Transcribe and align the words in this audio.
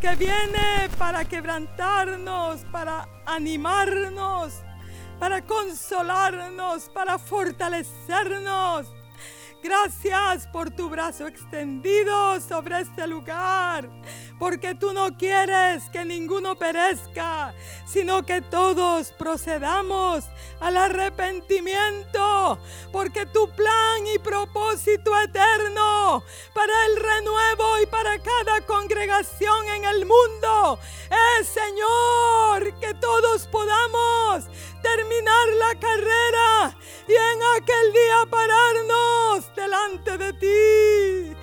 que 0.00 0.14
viene 0.14 0.88
para 0.96 1.24
quebrantarnos, 1.24 2.60
para 2.70 3.08
animarnos, 3.26 4.62
para 5.18 5.42
consolarnos, 5.42 6.88
para 6.90 7.18
fortalecernos. 7.18 8.86
Gracias 9.60 10.46
por 10.46 10.70
tu 10.70 10.88
brazo 10.88 11.26
extendido 11.26 12.40
sobre 12.40 12.80
este 12.80 13.08
lugar, 13.08 13.90
porque 14.38 14.76
tú 14.76 14.92
no 14.92 15.16
quieres 15.16 15.82
que 15.90 16.04
ninguno 16.04 16.56
perezca, 16.56 17.52
sino 17.84 18.24
que 18.24 18.40
todos 18.40 19.10
procedamos 19.12 20.26
al 20.60 20.76
arrepentimiento, 20.76 22.60
porque 22.92 23.26
tu 23.26 23.50
plan 23.50 24.06
y 24.14 24.18
propósito 24.20 25.10
eterno 25.20 26.22
para 26.54 26.86
el 26.86 26.96
renuevo 26.96 27.82
y 27.82 27.86
para 27.86 28.16
cada 28.22 28.60
congregación 28.64 29.68
en 29.74 29.84
el 29.86 30.06
mundo 30.06 30.78
es, 31.40 31.48
Señor, 31.48 32.78
que 32.78 32.94
todos 32.94 33.48
podamos 33.48 34.44
terminar 34.82 35.48
la 35.58 35.74
carrera 35.80 36.76
y 37.08 37.12
en 37.12 37.42
aquel 37.56 37.92
día 37.92 38.26
pararnos 38.30 39.54
delante 39.58 40.16
de 40.18 40.32
ti. 40.34 41.36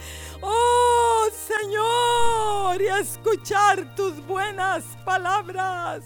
Oh 0.47 1.27
Señor, 1.31 2.81
y 2.81 2.87
escuchar 3.01 3.95
tus 3.95 4.25
buenas 4.27 4.83
palabras. 5.03 6.03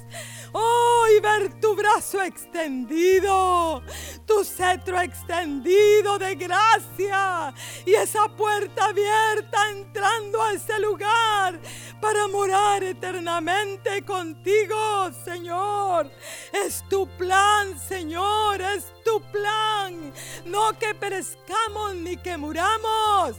Oh, 0.54 1.06
y 1.16 1.20
ver 1.20 1.60
tu 1.60 1.76
brazo 1.76 2.22
extendido, 2.24 3.84
tu 4.26 4.44
cetro 4.44 5.00
extendido 5.00 6.18
de 6.18 6.36
gracia 6.36 7.54
y 7.86 7.94
esa 7.94 8.28
puerta 8.30 8.86
abierta 8.86 9.70
entrando 9.70 10.42
a 10.42 10.54
ese 10.54 10.80
lugar 10.80 11.60
para 12.02 12.28
morar 12.28 12.84
eternamente 12.84 14.04
contigo, 14.04 15.12
Señor. 15.24 16.10
Es 16.52 16.84
tu 16.90 17.08
plan, 17.10 17.80
Señor, 17.80 18.62
es 18.62 18.86
tu 19.04 19.22
plan. 19.32 20.12
No 20.46 20.78
que 20.80 20.96
perezcamos 20.96 21.96
ni 21.96 22.18
que 22.18 22.38
muramos. 22.38 23.36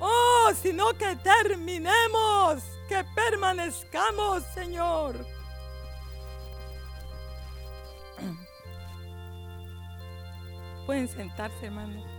Oh, 0.00 0.50
sino 0.60 0.92
que 0.94 1.14
terminemos, 1.16 2.62
que 2.88 3.04
permanezcamos, 3.14 4.42
Señor. 4.54 5.14
Pueden 10.86 11.06
sentarse, 11.06 11.66
hermanos. 11.66 12.09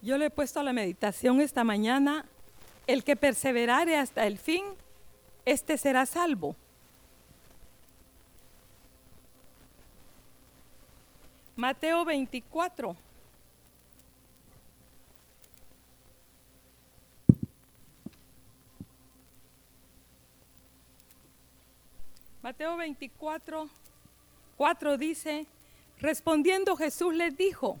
Yo 0.00 0.16
le 0.16 0.26
he 0.26 0.30
puesto 0.30 0.60
a 0.60 0.62
la 0.62 0.72
meditación 0.72 1.40
esta 1.40 1.64
mañana, 1.64 2.24
el 2.86 3.02
que 3.02 3.16
perseverare 3.16 3.96
hasta 3.96 4.26
el 4.26 4.38
fin, 4.38 4.64
este 5.44 5.76
será 5.76 6.06
salvo. 6.06 6.54
Mateo 11.56 12.04
24. 12.04 12.96
Mateo 22.40 22.76
24, 22.76 23.68
4 24.56 24.96
dice, 24.96 25.46
respondiendo 25.98 26.76
Jesús 26.76 27.12
les 27.14 27.36
dijo, 27.36 27.80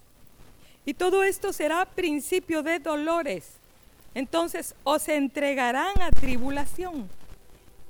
Y 0.85 0.93
todo 0.93 1.23
esto 1.23 1.53
será 1.53 1.85
principio 1.85 2.63
de 2.63 2.79
dolores. 2.79 3.57
Entonces 4.13 4.75
os 4.83 5.07
entregarán 5.07 6.01
a 6.01 6.11
tribulación 6.11 7.09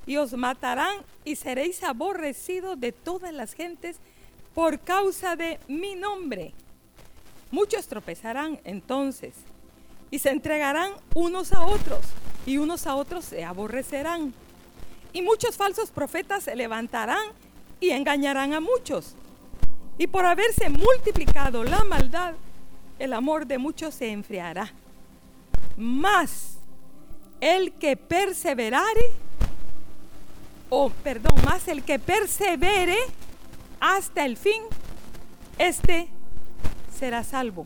y 0.06 0.18
os 0.18 0.34
matarán 0.34 0.98
y 1.24 1.36
seréis 1.36 1.84
aborrecidos 1.84 2.80
de 2.80 2.92
todas 2.92 3.34
las 3.34 3.54
gentes 3.54 3.98
por 4.54 4.80
causa 4.80 5.36
de 5.36 5.60
mi 5.68 5.96
nombre. 5.96 6.54
Muchos 7.50 7.88
tropezarán 7.88 8.60
entonces 8.64 9.34
y 10.10 10.20
se 10.20 10.30
entregarán 10.30 10.92
unos 11.16 11.54
a 11.54 11.66
otros 11.66 12.02
y 12.46 12.58
unos 12.58 12.88
a 12.88 12.96
otros 12.96 13.26
se 13.26 13.44
aborrecerán. 13.44 14.34
Y 15.14 15.22
muchos 15.22 15.58
falsos 15.58 15.92
profetas 15.92 16.44
se 16.44 16.56
levantarán 16.56 17.26
y 17.80 17.90
engañarán 17.90 18.54
a 18.54 18.62
muchos. 18.62 19.16
Y 19.98 20.08
por 20.08 20.26
haberse 20.26 20.70
multiplicado 20.70 21.64
la 21.64 21.84
maldad, 21.84 22.34
el 23.02 23.14
amor 23.14 23.48
de 23.48 23.58
muchos 23.58 23.96
se 23.96 24.12
enfriará. 24.12 24.72
Más 25.76 26.60
el 27.40 27.74
que 27.74 27.98
perseverare, 27.98 29.02
o 30.70 30.92
perdón, 30.92 31.34
más 31.44 31.68
el 31.68 31.84
que 31.84 31.98
persevere 31.98 32.96
hasta 33.80 34.24
el 34.24 34.38
fin, 34.38 34.62
este 35.58 36.10
será 36.96 37.24
salvo. 37.24 37.66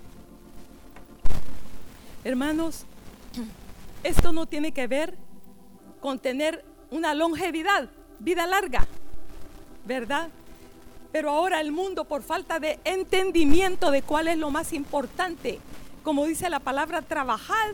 Hermanos, 2.24 2.86
esto 4.04 4.32
no 4.32 4.46
tiene 4.46 4.72
que 4.72 4.88
ver 4.88 5.18
con 6.00 6.18
tener 6.18 6.64
una 6.92 7.14
longevidad, 7.14 7.90
vida 8.20 8.48
larga, 8.48 8.88
¿verdad? 9.84 10.30
Pero 11.16 11.30
ahora 11.30 11.62
el 11.62 11.72
mundo, 11.72 12.04
por 12.04 12.24
falta 12.24 12.60
de 12.60 12.78
entendimiento 12.84 13.90
de 13.90 14.02
cuál 14.02 14.28
es 14.28 14.38
lo 14.38 14.52
más 14.52 14.74
importante, 14.74 15.62
como 16.04 16.26
dice 16.26 16.50
la 16.50 16.60
palabra, 16.60 17.04
trabajar 17.04 17.74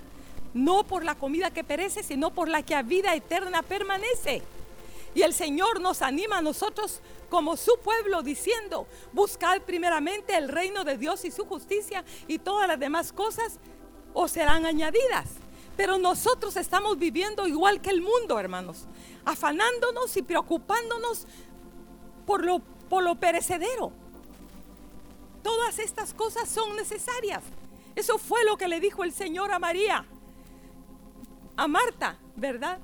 no 0.53 0.84
por 0.84 1.03
la 1.03 1.16
comida 1.16 1.50
que 1.50 1.63
perece, 1.63 2.03
sino 2.03 2.29
por 2.29 2.47
la 2.47 2.62
que 2.62 2.75
a 2.75 2.84
vida 2.84 3.16
eterna 3.16 3.63
permanece. 3.63 4.44
Y 5.16 5.24
el 5.24 5.34
Señor 5.34 5.81
nos 5.81 6.03
anima 6.03 6.38
a 6.38 6.41
nosotros 6.44 7.02
como 7.31 7.57
su 7.57 7.79
pueblo 7.84 8.22
diciendo, 8.22 8.85
buscad 9.12 9.59
primeramente 9.62 10.38
el 10.38 10.47
reino 10.47 10.84
de 10.84 11.00
Dios 11.00 11.25
y 11.25 11.31
su 11.31 11.46
justicia 11.46 12.06
y 12.28 12.38
todas 12.38 12.68
las 12.68 12.79
demás 12.79 13.12
cosas 13.12 13.58
os 14.13 14.29
serán 14.29 14.68
añadidas. 14.68 15.29
Pero 15.75 15.97
nosotros 15.97 16.58
estamos 16.58 17.00
viviendo 17.00 17.47
igual 17.47 17.81
que 17.81 17.90
el 17.90 18.02
mundo, 18.02 18.38
hermanos, 18.38 18.85
afanándonos 19.25 20.16
y 20.16 20.22
preocupándonos 20.22 21.25
por 22.28 22.46
lo, 22.46 22.62
por 22.91 23.03
lo 23.03 23.16
perecedero. 23.16 23.94
Todas 25.41 25.79
estas 25.79 26.13
cosas 26.13 26.50
son 26.50 26.75
necesarias. 26.75 27.41
Eso 27.96 28.17
fue 28.17 28.43
lo 28.43 28.58
que 28.58 28.67
le 28.67 28.82
dijo 28.82 29.05
el 29.05 29.14
Señor 29.14 29.53
a 29.53 29.59
María, 29.59 30.05
a 31.55 31.67
Marta, 31.70 32.17
¿verdad? 32.35 32.79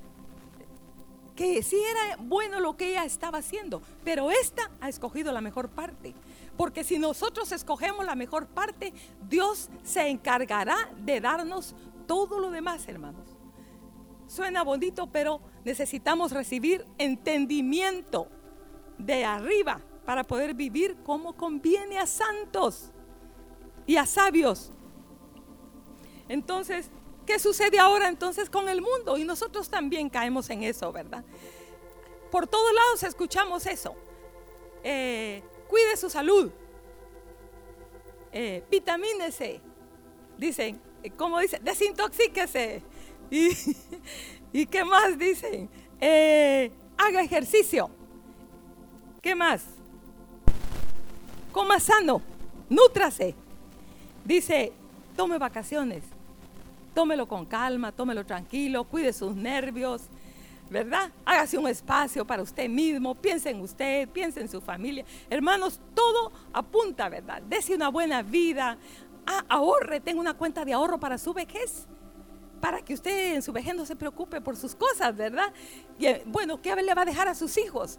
Que 1.35 1.61
sí 1.61 1.75
era 1.75 2.15
bueno 2.21 2.61
lo 2.61 2.77
que 2.77 2.91
ella 2.91 3.03
estaba 3.03 3.39
haciendo, 3.39 3.81
pero 4.05 4.31
esta 4.31 4.71
ha 4.79 4.87
escogido 4.87 5.33
la 5.33 5.41
mejor 5.41 5.67
parte. 5.67 6.13
Porque 6.55 6.85
si 6.85 6.99
nosotros 6.99 7.51
escogemos 7.51 8.05
la 8.05 8.15
mejor 8.15 8.47
parte, 8.47 8.93
Dios 9.27 9.69
se 9.83 10.07
encargará 10.07 10.89
de 10.99 11.19
darnos 11.19 11.75
todo 12.07 12.39
lo 12.39 12.49
demás, 12.49 12.87
hermanos. 12.87 13.27
Suena 14.27 14.63
bonito, 14.63 15.07
pero 15.07 15.41
necesitamos 15.65 16.31
recibir 16.31 16.85
entendimiento 16.97 18.29
de 18.97 19.25
arriba 19.25 19.81
para 20.07 20.23
poder 20.23 20.53
vivir 20.53 20.95
como 21.03 21.35
conviene 21.35 21.99
a 21.99 22.07
santos 22.07 22.91
y 23.85 23.97
a 23.97 24.05
sabios. 24.05 24.71
Entonces, 26.29 26.89
¿qué 27.25 27.37
sucede 27.39 27.77
ahora 27.77 28.07
entonces 28.07 28.49
con 28.49 28.69
el 28.69 28.81
mundo? 28.81 29.17
Y 29.17 29.25
nosotros 29.25 29.69
también 29.69 30.09
caemos 30.09 30.49
en 30.49 30.63
eso, 30.63 30.93
¿verdad? 30.93 31.25
Por 32.31 32.47
todos 32.47 32.73
lados 32.73 33.03
escuchamos 33.03 33.65
eso. 33.65 33.97
Eh, 34.81 35.43
cuide 35.67 35.97
su 35.97 36.09
salud. 36.09 36.51
Eh, 38.31 38.63
vitamínese. 38.71 39.59
Dicen, 40.37 40.81
¿cómo 41.17 41.37
dice? 41.41 41.59
Desintoxíquese. 41.61 42.81
¿Y, 43.29 43.49
¿y 44.61 44.65
qué 44.67 44.85
más 44.85 45.17
dicen? 45.17 45.69
Eh, 45.99 46.71
haga 46.97 47.21
ejercicio. 47.21 47.89
¿Qué 49.21 49.35
más? 49.35 49.76
Coma 51.57 51.79
sano, 51.79 52.21
nútrase. 52.69 53.33
Dice, 54.23 54.71
tome 55.15 55.39
vacaciones, 55.39 56.03
tómelo 56.93 57.27
con 57.27 57.47
calma, 57.47 57.91
tómelo 57.91 58.23
tranquilo, 58.27 58.83
cuide 58.83 59.11
sus 59.11 59.35
nervios, 59.35 60.03
¿verdad? 60.69 61.11
Hágase 61.25 61.57
un 61.57 61.67
espacio 61.67 62.27
para 62.27 62.43
usted 62.43 62.69
mismo, 62.69 63.15
piense 63.15 63.49
en 63.49 63.61
usted, 63.61 64.07
piense 64.09 64.39
en 64.39 64.49
su 64.49 64.61
familia. 64.61 65.03
Hermanos, 65.31 65.79
todo 65.95 66.31
apunta, 66.53 67.09
¿verdad? 67.09 67.41
Dese 67.41 67.73
una 67.73 67.89
buena 67.89 68.21
vida, 68.21 68.77
ah, 69.25 69.43
ahorre, 69.49 69.99
tenga 69.99 70.21
una 70.21 70.35
cuenta 70.35 70.63
de 70.63 70.73
ahorro 70.73 70.99
para 70.99 71.17
su 71.17 71.33
vejez 71.33 71.87
para 72.61 72.81
que 72.81 72.93
usted 72.93 73.35
en 73.35 73.41
su 73.41 73.51
vejez 73.51 73.75
no 73.75 73.85
se 73.85 73.95
preocupe 73.95 74.41
por 74.41 74.55
sus 74.55 74.75
cosas, 74.75 75.15
¿verdad? 75.15 75.51
Eh, 75.99 76.23
bueno, 76.25 76.61
¿qué 76.61 76.75
le 76.75 76.93
va 76.93 77.03
a 77.03 77.05
dejar 77.05 77.27
a 77.27 77.35
sus 77.35 77.57
hijos? 77.57 77.97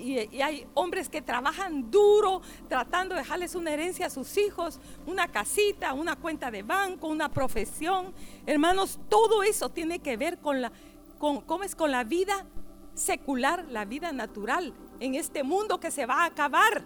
Y, 0.00 0.40
hay 0.40 0.66
hombres 0.74 1.08
que 1.08 1.20
trabajan 1.22 1.90
duro 1.90 2.40
tratando 2.68 3.14
de 3.14 3.20
dejarles 3.20 3.54
una 3.54 3.72
herencia 3.72 4.06
a 4.06 4.10
sus 4.10 4.36
hijos, 4.36 4.80
una 5.06 5.28
casita, 5.28 5.92
una 5.92 6.16
cuenta 6.16 6.50
de 6.50 6.62
banco, 6.62 7.08
una 7.08 7.28
profesión. 7.28 8.14
Hermanos, 8.46 8.98
todo 9.08 9.42
eso 9.42 9.68
tiene 9.68 9.98
que 9.98 10.16
ver 10.16 10.38
con 10.38 10.62
la, 10.62 10.72
con, 11.18 11.42
¿cómo? 11.42 11.64
Con 11.76 11.90
la 11.90 12.04
vida 12.04 12.46
secular, 12.94 13.66
la 13.68 13.84
vida 13.84 14.12
natural 14.12 14.74
en 15.00 15.14
este 15.14 15.42
mundo 15.42 15.78
que 15.78 15.90
se 15.90 16.06
va 16.06 16.22
a 16.22 16.26
acabar. 16.26 16.84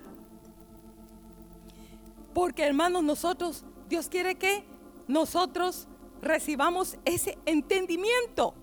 Porque 2.35 2.65
hermanos, 2.65 3.03
nosotros, 3.03 3.65
Dios 3.89 4.09
quiere 4.09 4.37
que 4.37 4.65
nosotros 5.07 5.87
recibamos 6.21 6.97
ese 7.05 7.39
entendimiento. 7.47 8.55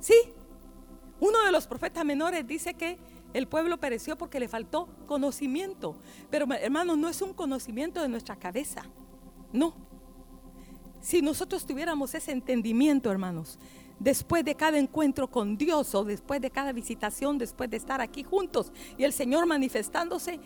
¿Sí? 0.00 0.14
Uno 1.20 1.44
de 1.44 1.52
los 1.52 1.66
profetas 1.66 2.04
menores 2.04 2.46
dice 2.46 2.74
que 2.74 2.98
el 3.36 3.48
pueblo 3.48 3.78
pereció 3.78 4.16
porque 4.16 4.40
le 4.40 4.48
faltó 4.48 4.88
conocimiento. 5.06 5.94
Pero 6.30 6.46
hermanos, 6.54 6.96
no 6.96 7.08
es 7.08 7.20
un 7.20 7.34
conocimiento 7.34 8.00
de 8.00 8.08
nuestra 8.08 8.34
cabeza. 8.36 8.82
No. 9.52 9.74
Si 11.02 11.20
nosotros 11.20 11.66
tuviéramos 11.66 12.14
ese 12.14 12.32
entendimiento, 12.32 13.10
hermanos, 13.10 13.58
después 13.98 14.42
de 14.42 14.54
cada 14.54 14.78
encuentro 14.78 15.28
con 15.28 15.58
Dios 15.58 15.94
o 15.94 16.04
después 16.04 16.40
de 16.40 16.50
cada 16.50 16.72
visitación, 16.72 17.36
después 17.36 17.68
de 17.68 17.76
estar 17.76 18.00
aquí 18.00 18.22
juntos 18.22 18.72
y 18.96 19.04
el 19.04 19.12
Señor 19.12 19.44
manifestándose, 19.44 20.40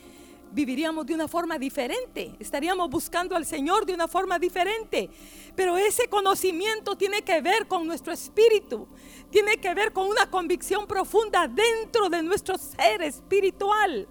viviríamos 0.53 1.07
de 1.07 1.15
una 1.15 1.29
forma 1.29 1.59
diferente, 1.59 2.35
estaríamos 2.41 2.91
buscando 2.91 3.37
al 3.37 3.47
Señor 3.47 3.87
de 3.87 3.95
una 3.95 4.09
forma 4.09 4.39
diferente. 4.39 5.09
Pero 5.55 5.77
ese 5.77 6.09
conocimiento 6.09 6.97
tiene 6.97 7.23
que 7.23 7.41
ver 7.41 7.69
con 7.69 7.87
nuestro 7.87 8.13
espíritu, 8.13 8.89
tiene 9.31 9.59
que 9.59 9.75
ver 9.75 9.93
con 9.93 10.07
una 10.07 10.31
convicción 10.31 10.87
profunda 10.87 11.47
dentro 11.47 12.09
de 12.09 12.23
nuestro 12.23 12.59
ser 12.59 13.03
espiritual. 13.03 14.09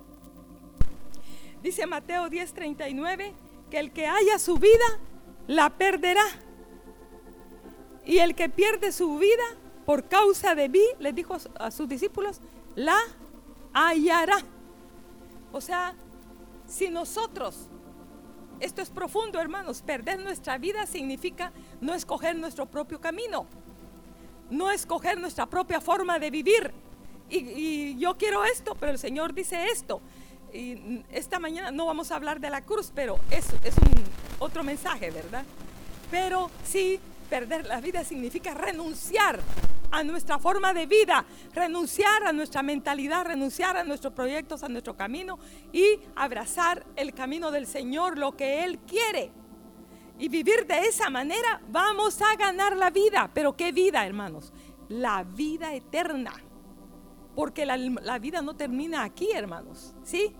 Dice 1.61 1.85
Mateo 1.85 2.29
10:39 2.29 3.33
que 3.69 3.79
el 3.79 3.91
que 3.91 4.07
haya 4.07 4.39
su 4.39 4.57
vida, 4.57 4.99
la 5.47 5.69
perderá. 5.69 6.25
Y 8.05 8.19
el 8.19 8.35
que 8.35 8.49
pierde 8.49 8.91
su 8.91 9.17
vida 9.17 9.43
por 9.85 10.07
causa 10.07 10.55
de 10.55 10.69
mí, 10.69 10.83
les 10.99 11.13
dijo 11.13 11.37
a 11.59 11.71
sus 11.71 11.87
discípulos, 11.87 12.41
la 12.75 12.97
hallará. 13.73 14.37
O 15.51 15.61
sea, 15.61 15.95
si 16.67 16.89
nosotros, 16.89 17.67
esto 18.59 18.81
es 18.81 18.89
profundo 18.89 19.39
hermanos, 19.39 19.81
perder 19.81 20.19
nuestra 20.19 20.57
vida 20.57 20.85
significa 20.85 21.51
no 21.81 21.93
escoger 21.93 22.35
nuestro 22.35 22.65
propio 22.67 22.99
camino, 23.01 23.47
no 24.49 24.71
escoger 24.71 25.19
nuestra 25.19 25.45
propia 25.45 25.81
forma 25.81 26.19
de 26.19 26.31
vivir. 26.31 26.71
Y, 27.29 27.97
yo 27.97 28.17
quiero 28.17 28.43
esto, 28.43 28.75
pero 28.79 28.91
el 28.91 28.99
Señor 28.99 29.33
dice 29.33 29.65
esto. 29.71 30.01
Y 30.53 31.03
esta 31.11 31.39
mañana 31.39 31.71
no 31.71 31.85
vamos 31.85 32.11
a 32.11 32.15
hablar 32.15 32.39
de 32.39 32.49
la 32.49 32.61
cruz, 32.61 32.91
pero 32.93 33.19
es, 33.29 33.45
es 33.63 33.77
un 33.77 34.03
otro 34.39 34.63
mensaje, 34.63 35.11
¿verdad? 35.11 35.43
Pero 36.09 36.49
sí, 36.63 36.99
perder 37.29 37.67
la 37.67 37.79
vida 37.81 38.03
significa 38.03 38.55
renunciar 38.55 39.39
a 39.91 40.03
nuestra 40.03 40.39
forma 40.39 40.73
de 40.73 40.85
vida, 40.85 41.25
renunciar 41.53 42.23
a 42.25 42.33
nuestra 42.33 42.63
mentalidad, 42.63 43.25
renunciar 43.25 43.77
a 43.77 43.83
nuestros 43.83 44.13
proyectos, 44.13 44.63
a 44.63 44.69
nuestro 44.69 44.95
camino 44.95 45.39
y 45.71 45.99
abrazar 46.15 46.85
el 46.95 47.13
camino 47.13 47.51
del 47.51 47.67
Señor, 47.67 48.17
lo 48.17 48.35
que 48.35 48.63
Él 48.63 48.79
quiere. 48.79 49.31
Y 50.19 50.27
vivir 50.27 50.67
de 50.67 50.79
esa 50.81 51.09
manera 51.09 51.61
vamos 51.69 52.21
a 52.21 52.35
ganar 52.35 52.75
la 52.75 52.89
vida. 52.89 53.31
Pero 53.33 53.55
¿qué 53.55 53.71
vida, 53.71 54.05
hermanos? 54.05 54.51
La 54.89 55.23
vida 55.23 55.73
eterna. 55.73 56.33
Porque 57.35 57.65
la, 57.65 58.19
vida 58.19 58.41
no 58.41 58.55
termina 58.55 59.03
aquí, 59.03 59.31
hermanos. 59.33 59.95
¿Sí? 60.03 60.33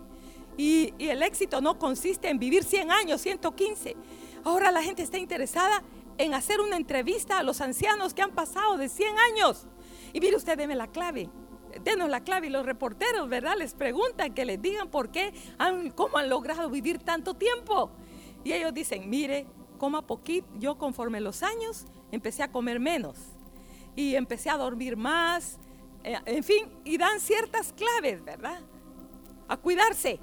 Y, 0.58 0.92
y 0.98 1.08
el 1.08 1.22
éxito 1.22 1.62
no 1.62 1.78
consiste 1.78 2.28
en 2.28 2.38
vivir 2.38 2.62
100 2.62 2.90
años, 2.90 3.22
115. 3.22 3.96
Ahora 4.44 4.70
la 4.70 4.82
gente 4.82 5.02
está 5.02 5.16
interesada 5.16 5.82
en 6.18 6.34
hacer 6.34 6.60
una 6.60 6.76
entrevista 6.76 7.38
a 7.38 7.42
los 7.42 7.62
ancianos 7.62 8.12
que 8.12 8.20
han 8.20 8.32
pasado 8.32 8.76
de 8.76 8.90
100 8.90 9.18
años. 9.32 9.66
Y 10.12 10.20
mire 10.20 10.36
usted, 10.36 10.58
deme 10.58 10.74
la 10.74 10.88
clave. 10.88 11.30
Denos 11.82 12.10
la 12.10 12.22
clave 12.22 12.48
y 12.48 12.50
los 12.50 12.66
reporteros, 12.66 13.30
¿verdad? 13.30 13.54
Les 13.56 13.72
preguntan 13.72 14.34
que 14.34 14.44
les 14.44 14.60
digan 14.60 14.90
por 14.90 15.10
qué, 15.10 15.32
han, 15.56 15.90
cómo 15.90 16.18
han 16.18 16.28
logrado 16.28 16.68
vivir 16.68 16.98
tanto 16.98 17.32
tiempo. 17.32 17.90
Y 18.44 18.52
ellos 18.52 18.74
dicen, 18.74 19.08
mire, 19.08 19.46
coma 19.80 20.06
poquito, 20.06 20.46
yo 20.58 20.76
conforme 20.76 21.22
los 21.22 21.42
años 21.42 21.86
empecé 22.12 22.42
a 22.42 22.52
comer 22.52 22.78
menos 22.78 23.16
y 23.96 24.14
empecé 24.14 24.50
a 24.50 24.58
dormir 24.58 24.94
más, 24.94 25.58
eh, 26.04 26.18
en 26.26 26.44
fin, 26.44 26.70
y 26.84 26.98
dan 26.98 27.18
ciertas 27.18 27.72
claves, 27.72 28.22
¿verdad? 28.22 28.60
A 29.48 29.56
cuidarse. 29.56 30.20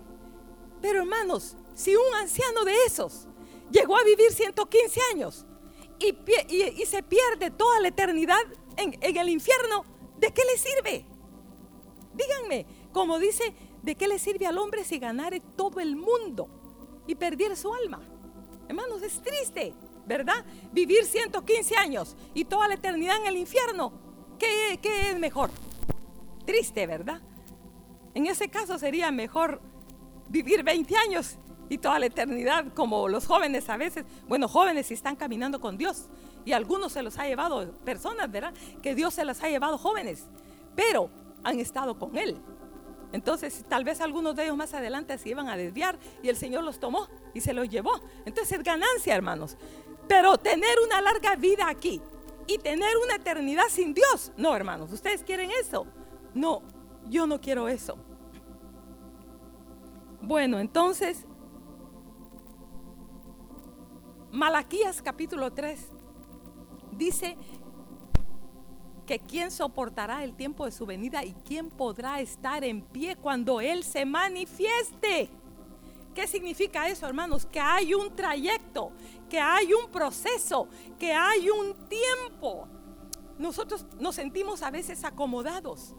Pero 0.80 1.00
hermanos, 1.00 1.58
si 1.74 1.96
un 1.96 2.16
anciano 2.22 2.66
de 2.66 2.76
esos 2.86 3.28
llegó 3.72 3.98
a 3.98 4.04
vivir 4.04 4.32
115 4.32 5.02
años, 5.12 5.48
y, 6.00 6.86
se 6.86 7.02
pierde 7.02 7.50
toda 7.50 7.80
la 7.80 7.88
eternidad 7.88 8.38
en, 8.76 8.96
el 9.02 9.30
infierno, 9.30 9.86
¿de 10.20 10.32
qué 10.32 10.44
le 10.46 10.58
sirve? 10.60 11.06
Díganme, 12.14 12.68
como 12.94 13.18
dice, 13.18 13.56
¿de 13.82 13.96
qué 13.96 14.08
le 14.08 14.20
sirve 14.20 14.46
al 14.46 14.60
hombre 14.60 14.84
si 14.84 15.00
ganare 15.00 15.40
todo 15.40 15.80
el 15.80 15.96
mundo 15.96 16.48
y 17.08 17.16
perdiera 17.16 17.56
su 17.56 17.74
alma? 17.74 18.17
Hermanos, 18.68 19.02
es 19.02 19.22
triste, 19.22 19.74
¿verdad? 20.06 20.46
Vivir 20.72 21.06
115 21.06 21.76
años 21.78 22.16
y 22.34 22.46
toda 22.46 22.68
la 22.68 22.74
eternidad 22.74 23.18
en 23.18 23.28
el 23.28 23.38
infierno. 23.38 23.94
¿Qué, 24.38 24.80
qué 24.82 25.12
es 25.12 25.20
mejor? 25.20 25.50
Triste, 26.46 26.86
¿verdad? 26.86 27.22
En 28.14 28.26
ese 28.28 28.50
caso 28.50 28.78
sería 28.78 29.12
mejor 29.12 29.62
vivir 30.30 30.64
20 30.64 30.96
años 30.98 31.38
y 31.70 31.78
toda 31.78 32.00
la 32.00 32.06
eternidad, 32.06 32.74
como 32.74 33.08
los 33.08 33.26
jóvenes 33.26 33.70
a 33.70 33.78
veces, 33.78 34.06
bueno, 34.28 34.48
jóvenes 34.48 34.88
si 34.88 34.94
están 34.94 35.16
caminando 35.16 35.60
con 35.60 35.78
Dios 35.78 36.08
y 36.46 36.54
algunos 36.54 36.94
se 36.94 37.04
los 37.04 37.18
ha 37.18 37.28
llevado, 37.28 37.74
personas, 37.84 38.32
¿verdad? 38.32 38.54
Que 38.82 38.96
Dios 38.96 39.14
se 39.14 39.26
las 39.26 39.44
ha 39.44 39.50
llevado 39.50 39.78
jóvenes, 39.78 40.26
pero 40.76 41.10
han 41.44 41.60
estado 41.60 41.98
con 42.00 42.18
Él. 42.18 42.38
Entonces, 43.14 43.64
tal 43.68 43.84
vez 43.84 44.02
algunos 44.02 44.36
de 44.36 44.46
ellos 44.46 44.58
más 44.58 44.74
adelante 44.74 45.18
se 45.18 45.30
iban 45.30 45.48
a 45.50 45.58
desviar 45.58 45.98
y 46.22 46.30
el 46.30 46.36
Señor 46.36 46.64
los 46.64 46.80
tomó 46.80 47.08
y 47.34 47.42
se 47.42 47.54
los 47.54 47.70
llevó. 47.70 47.94
Entonces 48.26 48.58
es 48.58 48.64
ganancia, 48.64 49.16
hermanos. 49.16 49.58
Pero 50.08 50.38
tener 50.38 50.78
una 50.86 51.02
larga 51.02 51.36
vida 51.36 51.70
aquí 51.70 52.02
y 52.48 52.58
tener 52.58 52.96
una 53.04 53.16
eternidad 53.16 53.66
sin 53.70 53.94
Dios, 53.94 54.32
no, 54.38 54.56
hermanos, 54.56 54.92
¿ustedes 54.92 55.24
quieren 55.24 55.52
eso? 55.52 55.86
No, 56.34 56.62
yo 57.10 57.28
no 57.28 57.42
quiero 57.42 57.68
eso. 57.68 57.98
Bueno, 60.22 60.60
entonces 60.60 61.26
Malaquías 64.32 65.02
capítulo 65.02 65.52
3 65.54 65.90
dice 66.92 67.38
que 69.08 69.20
quién 69.20 69.50
soportará 69.50 70.24
el 70.24 70.36
tiempo 70.36 70.66
de 70.66 70.72
su 70.72 70.86
venida 70.86 71.24
y 71.24 71.34
quién 71.46 71.70
podrá 71.70 72.20
estar 72.20 72.64
en 72.64 72.82
pie 72.82 73.16
cuando 73.16 73.62
Él 73.62 73.84
se 73.84 74.06
manifieste. 74.06 75.30
¿Qué 76.14 76.28
significa 76.28 76.88
eso, 76.90 77.08
hermanos? 77.08 77.46
Que 77.46 77.60
hay 77.60 77.94
un 77.94 78.14
trayecto, 78.16 78.92
que 79.30 79.40
hay 79.40 79.74
un 79.74 79.90
proceso, 79.90 80.68
que 81.00 81.14
hay 81.14 81.50
un 81.50 81.74
tiempo. 81.88 82.68
Nosotros 83.40 83.86
nos 84.00 84.16
sentimos 84.16 84.62
a 84.62 84.72
veces 84.72 85.04
acomodados 85.06 85.96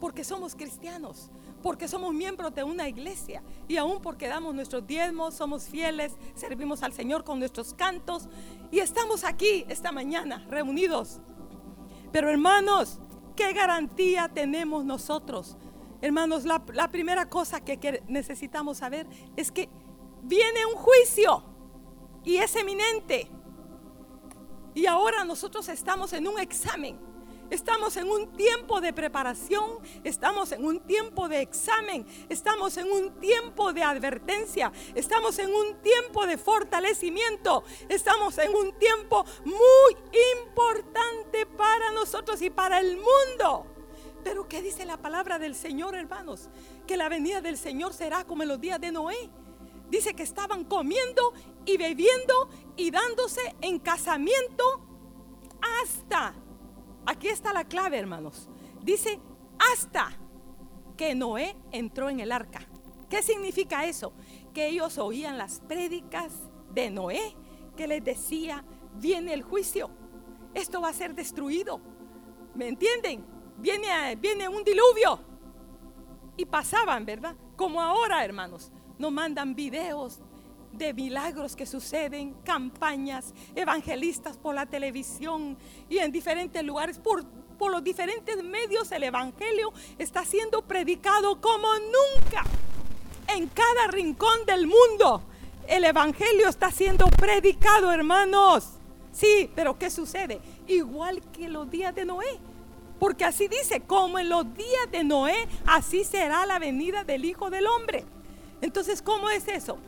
porque 0.00 0.24
somos 0.24 0.56
cristianos, 0.56 1.30
porque 1.62 1.86
somos 1.86 2.12
miembros 2.14 2.54
de 2.54 2.64
una 2.64 2.88
iglesia 2.88 3.42
y 3.68 3.76
aún 3.76 4.00
porque 4.00 4.26
damos 4.26 4.54
nuestros 4.54 4.86
diezmos, 4.86 5.34
somos 5.34 5.68
fieles, 5.68 6.16
servimos 6.34 6.82
al 6.82 6.94
Señor 6.94 7.22
con 7.22 7.38
nuestros 7.38 7.74
cantos 7.74 8.28
y 8.72 8.80
estamos 8.80 9.24
aquí 9.24 9.66
esta 9.68 9.92
mañana 9.92 10.44
reunidos. 10.48 11.20
Pero 12.12 12.30
hermanos, 12.30 12.98
¿qué 13.36 13.52
garantía 13.52 14.28
tenemos 14.28 14.84
nosotros? 14.84 15.56
Hermanos, 16.02 16.44
la, 16.44 16.88
primera 16.90 17.28
cosa 17.28 17.60
que 17.60 18.02
necesitamos 18.08 18.78
saber 18.78 19.06
es 19.36 19.52
que 19.52 19.68
viene 20.22 20.66
un 20.66 20.74
juicio 20.74 21.44
y 22.24 22.36
es 22.36 22.54
eminente. 22.56 23.30
Y 24.74 24.86
ahora 24.86 25.24
nosotros 25.24 25.68
estamos 25.68 26.12
en 26.12 26.26
un 26.26 26.38
examen. 26.38 27.09
Estamos 27.50 27.96
en 27.96 28.08
un 28.08 28.32
tiempo 28.36 28.80
de 28.80 28.92
preparación, 28.92 29.80
estamos 30.04 30.52
en 30.52 30.64
un 30.64 30.78
tiempo 30.80 31.28
de 31.28 31.40
examen, 31.40 32.06
estamos 32.28 32.76
en 32.76 32.90
un 32.90 33.18
tiempo 33.18 33.72
de 33.72 33.82
advertencia, 33.82 34.72
estamos 34.94 35.38
en 35.40 35.52
un 35.52 35.82
tiempo 35.82 36.26
de 36.26 36.38
fortalecimiento, 36.38 37.64
estamos 37.88 38.38
en 38.38 38.54
un 38.54 38.72
tiempo 38.78 39.24
muy 39.44 39.96
importante 40.38 41.44
para 41.46 41.90
nosotros 41.90 42.40
y 42.40 42.50
para 42.50 42.78
el 42.78 42.96
mundo. 42.96 43.66
Pero 44.22 44.46
¿qué 44.48 44.62
dice 44.62 44.84
la 44.84 44.98
palabra 44.98 45.40
del 45.40 45.56
Señor, 45.56 45.96
hermanos? 45.96 46.48
Que 46.86 46.96
la 46.96 47.08
venida 47.08 47.40
del 47.40 47.58
Señor 47.58 47.94
será 47.94 48.24
como 48.24 48.44
en 48.44 48.48
los 48.50 48.60
días 48.60 48.80
de 48.80 48.92
Noé. 48.92 49.28
Dice 49.88 50.14
que 50.14 50.22
estaban 50.22 50.64
comiendo 50.64 51.32
y 51.64 51.76
bebiendo 51.76 52.48
y 52.76 52.92
dándose 52.92 53.56
en 53.60 53.80
casamiento 53.80 54.86
hasta 55.82 56.34
Aquí 57.06 57.28
está 57.28 57.52
la 57.52 57.64
clave, 57.64 57.98
hermanos. 57.98 58.48
Dice, 58.82 59.20
hasta 59.72 60.12
que 60.96 61.14
Noé 61.14 61.56
entró 61.72 62.10
en 62.10 62.20
el 62.20 62.32
arca. 62.32 62.60
¿Qué 63.08 63.22
significa 63.22 63.86
eso? 63.86 64.12
Que 64.54 64.68
ellos 64.68 64.98
oían 64.98 65.38
las 65.38 65.60
prédicas 65.60 66.32
de 66.72 66.90
Noé 66.90 67.36
que 67.76 67.88
les 67.88 68.04
decía, 68.04 68.64
viene 68.94 69.32
el 69.32 69.42
juicio, 69.42 69.90
esto 70.54 70.80
va 70.80 70.90
a 70.90 70.92
ser 70.92 71.14
destruido. 71.14 71.80
¿Me 72.54 72.68
entienden? 72.68 73.24
Viene, 73.56 74.16
viene 74.16 74.48
un 74.48 74.62
diluvio. 74.64 75.20
Y 76.36 76.44
pasaban, 76.44 77.04
¿verdad? 77.04 77.36
Como 77.56 77.80
ahora, 77.80 78.24
hermanos, 78.24 78.72
nos 78.98 79.12
mandan 79.12 79.54
videos 79.54 80.20
de 80.72 80.94
milagros 80.94 81.56
que 81.56 81.66
suceden, 81.66 82.34
campañas, 82.44 83.34
evangelistas 83.54 84.36
por 84.36 84.54
la 84.54 84.66
televisión 84.66 85.56
y 85.88 85.98
en 85.98 86.12
diferentes 86.12 86.62
lugares, 86.62 86.98
por, 86.98 87.24
por 87.58 87.72
los 87.72 87.82
diferentes 87.82 88.42
medios, 88.42 88.90
el 88.92 89.04
Evangelio 89.04 89.72
está 89.98 90.24
siendo 90.24 90.62
predicado 90.62 91.40
como 91.40 91.68
nunca. 91.74 92.44
En 93.28 93.48
cada 93.48 93.88
rincón 93.88 94.44
del 94.46 94.66
mundo, 94.66 95.22
el 95.68 95.84
Evangelio 95.84 96.48
está 96.48 96.70
siendo 96.70 97.06
predicado, 97.06 97.92
hermanos. 97.92 98.70
Sí, 99.12 99.50
pero 99.54 99.78
¿qué 99.78 99.90
sucede? 99.90 100.40
Igual 100.66 101.20
que 101.32 101.48
los 101.48 101.70
días 101.70 101.94
de 101.94 102.04
Noé. 102.04 102.38
Porque 102.98 103.24
así 103.24 103.48
dice, 103.48 103.80
como 103.80 104.18
en 104.18 104.28
los 104.28 104.52
días 104.54 104.90
de 104.90 105.04
Noé, 105.04 105.48
así 105.66 106.04
será 106.04 106.44
la 106.46 106.58
venida 106.58 107.02
del 107.02 107.24
Hijo 107.24 107.50
del 107.50 107.66
Hombre. 107.66 108.04
Entonces, 108.60 109.00
¿cómo 109.00 109.30
es 109.30 109.48
eso? 109.48 109.78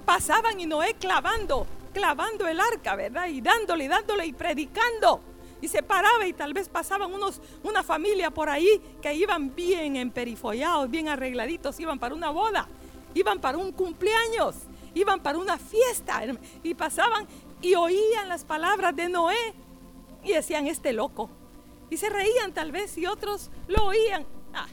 Pasaban 0.00 0.58
y 0.60 0.66
Noé 0.66 0.94
clavando, 0.94 1.66
clavando 1.92 2.46
el 2.48 2.60
arca, 2.60 2.96
¿verdad? 2.96 3.26
Y 3.28 3.40
dándole, 3.40 3.88
dándole 3.88 4.26
y 4.26 4.32
predicando. 4.32 5.20
Y 5.60 5.68
se 5.68 5.82
paraba 5.82 6.26
y 6.26 6.32
tal 6.32 6.54
vez 6.54 6.68
pasaban 6.68 7.12
unos, 7.12 7.40
una 7.62 7.82
familia 7.82 8.30
por 8.30 8.48
ahí 8.48 8.80
que 9.02 9.12
iban 9.14 9.54
bien 9.54 9.96
emperifollados, 9.96 10.90
bien 10.90 11.08
arregladitos, 11.08 11.78
iban 11.80 11.98
para 11.98 12.14
una 12.14 12.30
boda, 12.30 12.66
iban 13.14 13.40
para 13.40 13.58
un 13.58 13.72
cumpleaños, 13.72 14.56
iban 14.94 15.20
para 15.20 15.38
una 15.38 15.58
fiesta. 15.58 16.22
Y 16.62 16.74
pasaban 16.74 17.26
y 17.60 17.74
oían 17.74 18.28
las 18.28 18.44
palabras 18.44 18.96
de 18.96 19.08
Noé 19.08 19.54
y 20.24 20.32
decían, 20.32 20.66
este 20.66 20.92
loco. 20.92 21.28
Y 21.90 21.96
se 21.96 22.08
reían 22.08 22.52
tal 22.52 22.72
vez 22.72 22.96
y 22.96 23.06
otros 23.06 23.50
lo 23.68 23.84
oían. 23.84 24.24
Ah. 24.54 24.66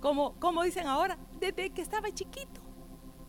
Como, 0.00 0.34
como 0.38 0.62
dicen 0.62 0.86
ahora, 0.86 1.18
desde 1.40 1.70
que 1.70 1.82
estaba 1.82 2.10
chiquito 2.12 2.67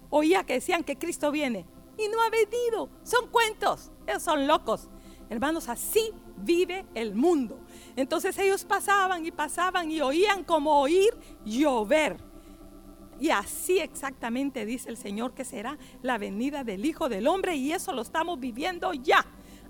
oía 0.09 0.43
que 0.43 0.53
decían 0.53 0.83
que 0.83 0.97
Cristo 0.97 1.31
viene 1.31 1.65
y 1.97 2.07
no 2.07 2.21
ha 2.21 2.29
venido. 2.29 2.89
Son 3.03 3.27
cuentos, 3.29 3.91
ellos 4.07 4.23
son 4.23 4.47
locos. 4.47 4.89
Hermanos, 5.29 5.69
así 5.69 6.11
vive 6.37 6.85
el 6.95 7.13
mundo. 7.13 7.59
Entonces 7.95 8.37
ellos 8.37 8.65
pasaban 8.65 9.25
y 9.25 9.31
pasaban 9.31 9.91
y 9.91 10.01
oían 10.01 10.43
como 10.43 10.81
oír 10.81 11.15
llover. 11.45 12.17
Y 13.19 13.29
así 13.31 13.79
exactamente 13.79 14.65
dice 14.65 14.89
el 14.89 14.97
Señor 14.97 15.33
que 15.33 15.43
será 15.43 15.77
la 16.01 16.17
venida 16.17 16.63
del 16.63 16.85
Hijo 16.85 17.09
del 17.09 17.27
Hombre 17.27 17.55
y 17.55 17.73
eso 17.73 17.91
lo 17.93 18.01
estamos 18.01 18.39
viviendo 18.39 18.93
ya. 18.93 19.25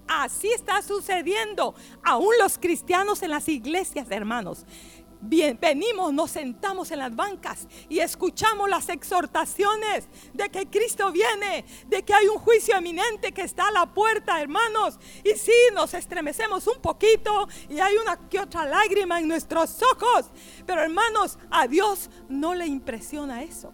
Así 0.08 0.48
está 0.48 0.82
sucediendo. 0.82 1.76
Aún 2.04 2.34
los 2.40 2.58
cristianos 2.58 3.22
en 3.22 3.32
las 3.32 3.48
iglesias, 3.48 4.08
hermanos. 4.10 4.66
Bien, 5.22 5.58
venimos, 5.60 6.14
nos 6.14 6.32
sentamos 6.32 6.92
en 6.92 7.00
las 7.00 7.14
bancas 7.14 7.68
y 7.90 8.00
escuchamos 8.00 8.70
las 8.70 8.88
exhortaciones 8.88 10.08
de 10.34 10.50
que 10.50 10.68
Cristo 10.68 11.12
viene, 11.12 11.66
de 11.88 12.04
que 12.04 12.14
hay 12.14 12.28
un 12.30 12.38
juicio 12.38 12.78
eminente 12.78 13.34
que 13.34 13.42
está 13.42 13.68
a 13.68 13.72
la 13.72 13.86
puerta, 13.86 14.42
hermanos. 14.42 14.98
Y 15.26 15.38
sí, 15.38 15.52
nos 15.74 15.94
estremecemos 15.94 16.68
un 16.68 16.82
poquito 16.82 17.50
y 17.68 17.80
hay 17.80 17.98
una 17.98 18.30
que 18.30 18.40
otra 18.40 18.64
lágrima 18.64 19.20
en 19.20 19.28
nuestros 19.28 19.82
ojos. 19.94 20.32
Pero 20.66 20.84
hermanos, 20.84 21.38
a 21.52 21.68
Dios 21.68 22.10
no 22.30 22.56
le 22.56 22.68
impresiona 22.68 23.44
eso. 23.44 23.74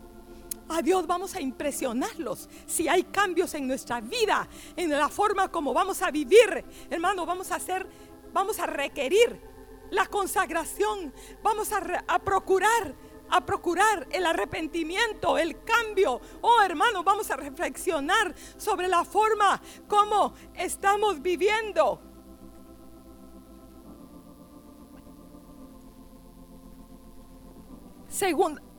A 0.67 0.81
Dios 0.81 1.05
vamos 1.05 1.35
a 1.35 1.41
impresionarlos 1.41 2.49
si 2.65 2.87
hay 2.87 3.03
cambios 3.03 3.53
en 3.53 3.67
nuestra 3.67 4.01
vida, 4.01 4.47
en 4.75 4.89
la 4.89 5.09
forma 5.09 5.51
como 5.51 5.75
vamos 5.75 6.01
a 6.01 6.09
vivir. 6.09 6.65
Hermano, 6.89 7.23
vamos 7.23 7.51
a 7.51 7.57
hacer, 7.57 7.87
vamos 8.33 8.57
a 8.57 8.65
requerir 8.65 9.53
la 9.91 10.05
consagración, 10.07 11.13
vamos 11.43 11.71
a, 11.71 12.19
procurar 12.19 12.95
a 13.29 13.45
procurar 13.45 14.07
el 14.11 14.25
arrepentimiento, 14.25 15.37
el 15.37 15.63
cambio. 15.63 16.21
Oh 16.41 16.61
hermano, 16.61 17.03
vamos 17.03 17.31
a 17.31 17.35
reflexionar 17.35 18.35
sobre 18.57 18.87
la 18.87 19.03
forma 19.03 19.61
como 19.87 20.33
estamos 20.53 21.21
viviendo. 21.21 22.01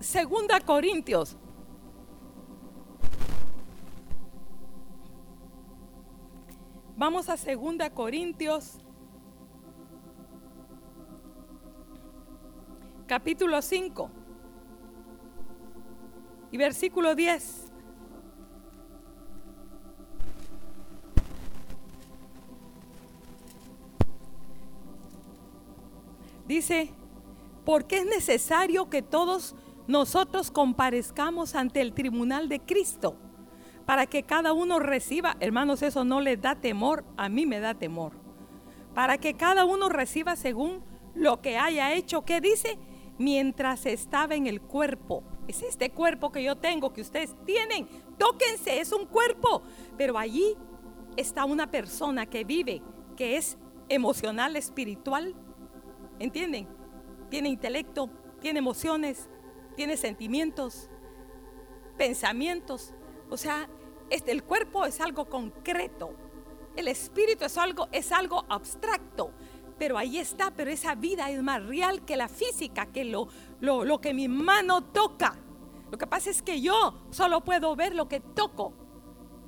Segunda 0.01 0.61
Corintios. 0.61 1.37
Vamos 6.97 7.29
a 7.29 7.37
segunda 7.37 7.91
Corintios 7.91 8.79
capítulo 13.07 13.63
5 13.63 14.11
y 16.51 16.57
versículo 16.57 17.15
10. 17.15 17.67
Dice, 26.47 26.91
porque 27.65 27.99
es 27.99 28.07
necesario 28.07 28.89
que 28.89 29.03
todos 29.03 29.57
nosotros 29.89 30.51
comparezcamos 30.51 31.55
ante 31.55 31.81
el 31.81 31.93
tribunal 31.93 32.49
de 32.49 32.61
Cristo 32.61 33.17
para 33.85 34.07
que 34.07 34.25
cada 34.25 34.53
uno 34.53 34.81
reciba, 34.81 35.37
hermanos, 35.41 35.83
eso 35.83 36.05
no 36.05 36.21
les 36.21 36.41
da 36.41 36.57
temor, 36.57 37.05
a 37.17 37.29
mí 37.29 37.47
me 37.47 37.61
da 37.61 37.75
temor, 37.75 38.13
para 38.95 39.19
que 39.19 39.35
cada 39.35 39.65
uno 39.65 39.89
reciba 39.89 40.35
según 40.35 40.83
lo 41.15 41.41
que 41.41 41.57
haya 41.57 41.95
hecho, 41.95 42.25
¿qué 42.25 42.41
dice? 42.41 42.79
Mientras 43.19 43.87
estaba 43.87 44.35
en 44.35 44.47
el 44.47 44.61
cuerpo. 44.61 45.23
Es 45.49 45.63
este 45.63 45.91
cuerpo 45.91 46.33
que 46.33 46.43
yo 46.43 46.57
tengo, 46.57 46.93
que 46.93 47.01
ustedes 47.01 47.35
tienen. 47.45 47.89
Tóquense, 48.19 48.81
es 48.81 48.93
un 48.93 49.07
cuerpo. 49.07 49.63
Pero 49.97 50.19
allí 50.19 50.57
está 51.17 51.45
una 51.45 51.71
persona 51.71 52.27
que 52.27 52.45
vive, 52.45 52.83
que 53.17 53.37
es 53.37 53.57
emocional, 53.89 54.57
espiritual. 54.57 55.35
¿Entienden? 56.19 56.67
Tiene 57.31 57.49
intelecto, 57.49 58.11
tiene 58.41 58.59
emociones, 58.59 59.29
tiene 59.77 59.97
sentimientos, 59.97 60.89
pensamientos. 61.97 62.93
O 63.31 63.37
sea, 63.37 63.69
este, 64.11 64.33
el 64.33 64.43
cuerpo 64.43 64.85
es 64.85 65.01
algo 65.01 65.27
concreto. 65.27 66.15
El 66.77 66.89
espíritu 66.89 67.45
es 67.45 67.57
algo, 67.57 67.89
es 67.93 68.13
algo 68.13 68.45
abstracto 68.49 69.33
pero 69.79 69.99
ahí 69.99 70.19
está, 70.19 70.51
pero 70.51 70.71
esa 70.71 70.95
vida 70.95 71.31
es 71.31 71.43
más 71.43 71.65
real 71.65 72.05
que 72.05 72.17
la 72.17 72.29
física, 72.29 72.87
que 72.87 73.05
lo, 73.05 73.29
lo, 73.61 74.01
que 74.01 74.15
mi 74.15 74.29
mano 74.29 74.83
toca. 74.83 75.37
Lo 75.91 75.99
que 75.99 76.07
pasa 76.07 76.31
es 76.31 76.43
que 76.43 76.61
yo 76.61 76.95
solo 77.11 77.43
puedo 77.43 77.77
ver 77.77 77.95
lo 77.95 78.09
que 78.09 78.21
toco, 78.21 78.73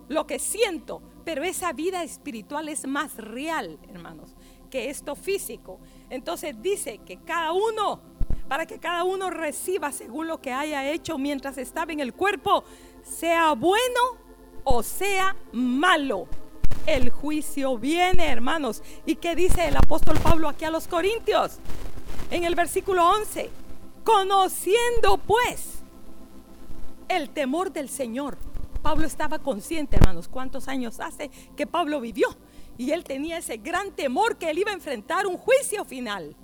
lo 0.09 0.27
que 0.27 0.39
siento, 0.39 1.03
pero 1.25 1.43
esa 1.45 1.73
vida 1.73 2.03
espiritual 2.03 2.69
es 2.69 2.87
más 2.87 3.17
real, 3.17 3.79
hermanos, 3.89 4.35
que 4.71 4.91
esto 4.91 5.17
físico. 5.17 5.81
Entonces 6.11 6.61
dice 6.61 6.99
que 6.99 7.19
cada 7.23 7.53
uno, 7.53 8.01
para 8.49 8.67
que 8.67 8.79
cada 8.79 9.05
uno 9.05 9.31
reciba 9.31 9.93
según 9.93 10.29
lo 10.29 10.41
que 10.41 10.53
haya 10.53 10.91
hecho 10.91 11.19
mientras 11.19 11.59
estaba 11.59 11.93
en 11.93 12.01
el 12.01 12.15
cuerpo, 12.15 12.65
sea 13.03 13.53
bueno 13.55 14.29
o 14.65 14.83
sea 14.83 15.35
malo 15.53 16.29
el 16.87 17.11
juicio 17.11 17.77
viene, 17.77 18.29
hermanos. 18.29 18.83
¿Y 19.05 19.17
qué 19.17 19.37
dice 19.37 19.69
el 19.69 19.77
apóstol 19.77 20.19
Pablo 20.21 20.49
aquí 20.49 20.65
a 20.65 20.71
los 20.71 20.89
Corintios? 20.89 21.59
En 22.31 22.45
el 22.45 22.55
versículo 22.55 23.09
11, 23.11 23.51
conociendo 24.05 25.19
pues 25.19 25.81
el 27.09 27.31
temor 27.31 27.73
del 27.73 27.89
Señor. 27.89 28.39
Pablo 28.83 29.07
estaba 29.07 29.39
consciente, 29.39 29.97
hermanos, 29.97 30.29
cuántos 30.29 30.69
años 30.69 31.01
hace 31.01 31.31
que 31.57 31.67
Pablo 31.67 32.01
vivió. 32.01 32.29
Y 32.79 32.93
él 32.93 33.05
tenía 33.05 33.39
ese 33.39 33.57
gran 33.57 33.91
temor 33.91 34.37
que 34.37 34.51
él 34.51 34.59
iba 34.59 34.71
a 34.71 34.75
enfrentar 34.75 35.27
un 35.27 35.37
juicio 35.37 35.85
final 35.85 36.37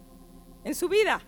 en 0.64 0.74
su 0.74 0.88
vida. 0.88 1.22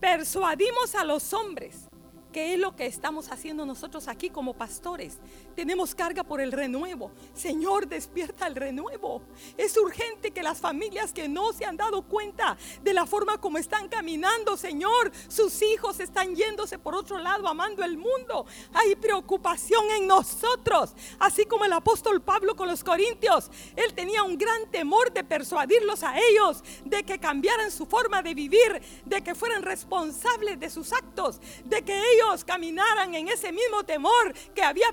Persuadimos 0.00 0.94
a 0.94 1.04
los 1.04 1.32
hombres 1.34 1.90
¿Qué 2.32 2.54
es 2.54 2.60
lo 2.60 2.76
que 2.76 2.86
estamos 2.86 3.32
haciendo 3.32 3.66
nosotros 3.66 4.06
aquí 4.06 4.30
como 4.30 4.54
pastores? 4.54 5.18
Tenemos 5.54 5.94
carga 5.94 6.24
por 6.24 6.40
el 6.40 6.52
renuevo. 6.52 7.10
Señor, 7.34 7.86
despierta 7.86 8.46
el 8.46 8.54
renuevo. 8.54 9.22
Es 9.56 9.76
urgente 9.76 10.30
que 10.30 10.42
las 10.42 10.60
familias 10.60 11.12
que 11.12 11.28
no 11.28 11.52
se 11.52 11.64
han 11.64 11.76
dado 11.76 12.02
cuenta 12.02 12.56
de 12.82 12.94
la 12.94 13.06
forma 13.06 13.38
como 13.38 13.58
están 13.58 13.88
caminando, 13.88 14.56
Señor, 14.56 15.12
sus 15.28 15.62
hijos 15.62 16.00
están 16.00 16.34
yéndose 16.34 16.78
por 16.78 16.94
otro 16.94 17.18
lado, 17.18 17.48
amando 17.48 17.84
el 17.84 17.96
mundo. 17.96 18.46
Hay 18.72 18.94
preocupación 18.96 19.84
en 19.96 20.06
nosotros. 20.06 20.94
Así 21.18 21.44
como 21.46 21.64
el 21.64 21.72
apóstol 21.72 22.20
Pablo 22.20 22.56
con 22.56 22.68
los 22.68 22.84
corintios, 22.84 23.50
él 23.76 23.92
tenía 23.94 24.22
un 24.22 24.38
gran 24.38 24.70
temor 24.70 25.12
de 25.12 25.24
persuadirlos 25.24 26.02
a 26.02 26.18
ellos, 26.18 26.62
de 26.84 27.02
que 27.02 27.18
cambiaran 27.18 27.70
su 27.70 27.86
forma 27.86 28.22
de 28.22 28.34
vivir, 28.34 28.82
de 29.04 29.22
que 29.22 29.34
fueran 29.34 29.62
responsables 29.62 30.58
de 30.58 30.70
sus 30.70 30.92
actos, 30.92 31.40
de 31.64 31.82
que 31.82 32.00
ellos 32.14 32.44
caminaran 32.44 33.14
en 33.14 33.28
ese 33.28 33.52
mismo 33.52 33.84
temor 33.84 34.34
que 34.54 34.62
había 34.62 34.92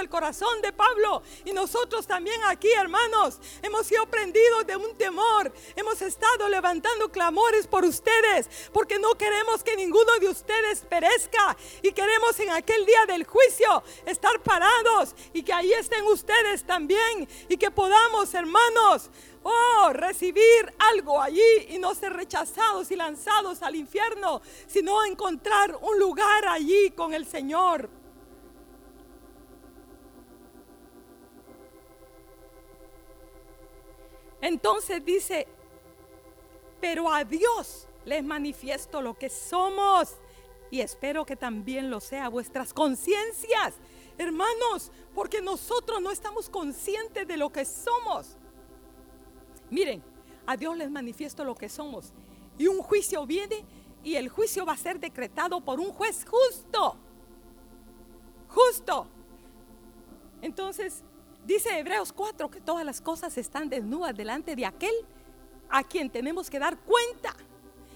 el 0.00 0.08
corazón 0.08 0.60
de 0.62 0.72
Pablo. 0.72 1.22
Y 1.44 1.52
nosotros 1.52 2.06
también 2.06 2.40
aquí, 2.44 2.70
hermanos, 2.72 3.38
hemos 3.62 3.86
sido 3.86 4.06
prendidos 4.06 4.66
de 4.66 4.76
un 4.76 4.96
temor. 4.96 5.52
Hemos 5.74 6.00
estado 6.02 6.48
levantando 6.48 7.10
clamores 7.10 7.66
por 7.66 7.84
ustedes, 7.84 8.48
porque 8.72 8.98
no 8.98 9.14
queremos 9.14 9.62
que 9.62 9.76
ninguno 9.76 10.12
de 10.20 10.28
ustedes 10.28 10.84
perezca. 10.88 11.56
Y 11.82 11.92
queremos 11.92 12.38
en 12.40 12.50
aquel 12.50 12.84
día 12.86 13.06
del 13.06 13.24
juicio 13.24 13.82
estar 14.06 14.40
parados 14.42 15.14
y 15.32 15.42
que 15.42 15.52
ahí 15.52 15.72
estén 15.72 16.04
ustedes 16.04 16.64
también. 16.64 17.28
Y 17.48 17.56
que 17.56 17.70
podamos, 17.70 18.32
hermanos, 18.34 19.10
oh, 19.42 19.92
recibir 19.92 20.72
algo 20.78 21.20
allí 21.20 21.66
y 21.68 21.78
no 21.78 21.94
ser 21.94 22.12
rechazados 22.12 22.90
y 22.90 22.96
lanzados 22.96 23.62
al 23.62 23.76
infierno, 23.76 24.42
sino 24.66 25.04
encontrar 25.04 25.76
un 25.80 25.98
lugar 25.98 26.48
allí 26.48 26.90
con 26.90 27.14
el 27.14 27.26
Señor. 27.26 27.88
Entonces 34.46 35.04
dice, 35.04 35.48
pero 36.80 37.12
a 37.12 37.24
Dios 37.24 37.88
les 38.04 38.22
manifiesto 38.22 39.02
lo 39.02 39.14
que 39.14 39.28
somos 39.28 40.14
y 40.70 40.82
espero 40.82 41.26
que 41.26 41.34
también 41.34 41.90
lo 41.90 41.98
sea 41.98 42.28
vuestras 42.28 42.72
conciencias, 42.72 43.74
hermanos, 44.16 44.92
porque 45.16 45.42
nosotros 45.42 46.00
no 46.00 46.12
estamos 46.12 46.48
conscientes 46.48 47.26
de 47.26 47.36
lo 47.36 47.50
que 47.50 47.64
somos. 47.64 48.36
Miren, 49.68 50.00
a 50.46 50.56
Dios 50.56 50.76
les 50.76 50.92
manifiesto 50.92 51.42
lo 51.42 51.56
que 51.56 51.68
somos. 51.68 52.12
Y 52.56 52.68
un 52.68 52.78
juicio 52.78 53.26
viene 53.26 53.64
y 54.04 54.14
el 54.14 54.28
juicio 54.28 54.64
va 54.64 54.74
a 54.74 54.76
ser 54.76 55.00
decretado 55.00 55.60
por 55.60 55.80
un 55.80 55.90
juez 55.90 56.24
justo. 56.24 56.96
Justo. 58.46 59.08
Entonces, 60.40 61.02
dice 61.46 61.78
Hebreos 61.78 62.12
4 62.12 62.50
que 62.50 62.60
todas 62.60 62.84
las 62.84 63.00
cosas 63.00 63.36
están 63.38 63.68
desnudas 63.68 64.14
delante 64.14 64.54
de 64.54 64.66
aquel 64.66 64.94
a 65.70 65.82
quien 65.84 66.10
tenemos 66.10 66.50
que 66.50 66.58
dar 66.58 66.78
cuenta. 66.78 67.34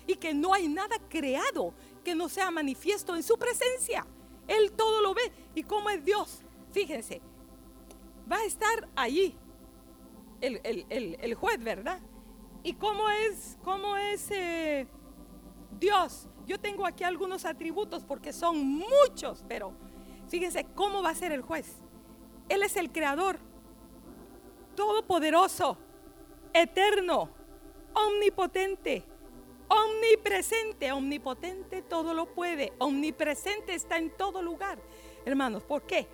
Y 0.06 0.16
que 0.16 0.34
no 0.34 0.54
hay 0.54 0.68
nada 0.68 0.96
creado 1.08 1.72
que 2.02 2.14
no 2.14 2.28
sea 2.28 2.50
manifiesto 2.50 3.14
en 3.14 3.22
su 3.22 3.36
presencia. 3.38 4.06
Él 4.48 4.72
todo 4.72 5.02
lo 5.02 5.14
ve. 5.14 5.30
¿Y 5.54 5.62
cómo 5.62 5.88
es 5.90 6.04
Dios? 6.04 6.40
Fíjense, 6.72 7.20
va 8.30 8.38
a 8.38 8.44
estar 8.44 8.88
allí 8.96 9.36
el, 10.40 11.34
juez, 11.34 11.62
¿verdad? 11.62 12.00
¿Y 12.62 12.74
cómo 12.74 13.08
es, 13.10 13.58
cómo 13.62 13.96
es 13.96 14.30
eh, 14.30 14.86
Dios? 15.78 16.26
Yo 16.46 16.58
tengo 16.58 16.86
aquí 16.86 17.04
algunos 17.04 17.44
atributos 17.44 18.04
porque 18.04 18.32
son 18.32 18.58
muchos, 18.66 19.44
pero 19.46 19.72
fíjense 20.28 20.66
cómo 20.74 21.02
va 21.02 21.10
a 21.10 21.14
ser 21.14 21.30
el 21.32 21.42
juez. 21.42 21.76
Él 22.50 22.64
es 22.64 22.76
el 22.76 22.90
creador, 22.90 23.38
todopoderoso, 24.74 25.78
eterno, 26.52 27.30
omnipotente, 27.94 29.04
omnipresente, 29.68 30.90
omnipotente 30.90 31.82
todo 31.82 32.12
lo 32.12 32.26
puede, 32.26 32.72
omnipresente 32.78 33.72
está 33.72 33.98
en 33.98 34.10
todo 34.16 34.42
lugar. 34.42 34.80
Hermanos, 35.24 35.62
¿por 35.62 35.82
qué? 35.82 36.08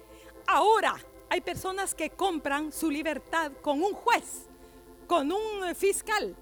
Ahora 0.46 0.94
hay 1.30 1.40
personas 1.40 1.94
que 1.94 2.10
compran 2.10 2.70
su 2.70 2.90
libertad 2.90 3.52
con 3.62 3.82
un 3.82 3.94
juez, 3.94 4.46
con 5.06 5.32
un 5.32 5.74
fiscal, 5.74 6.36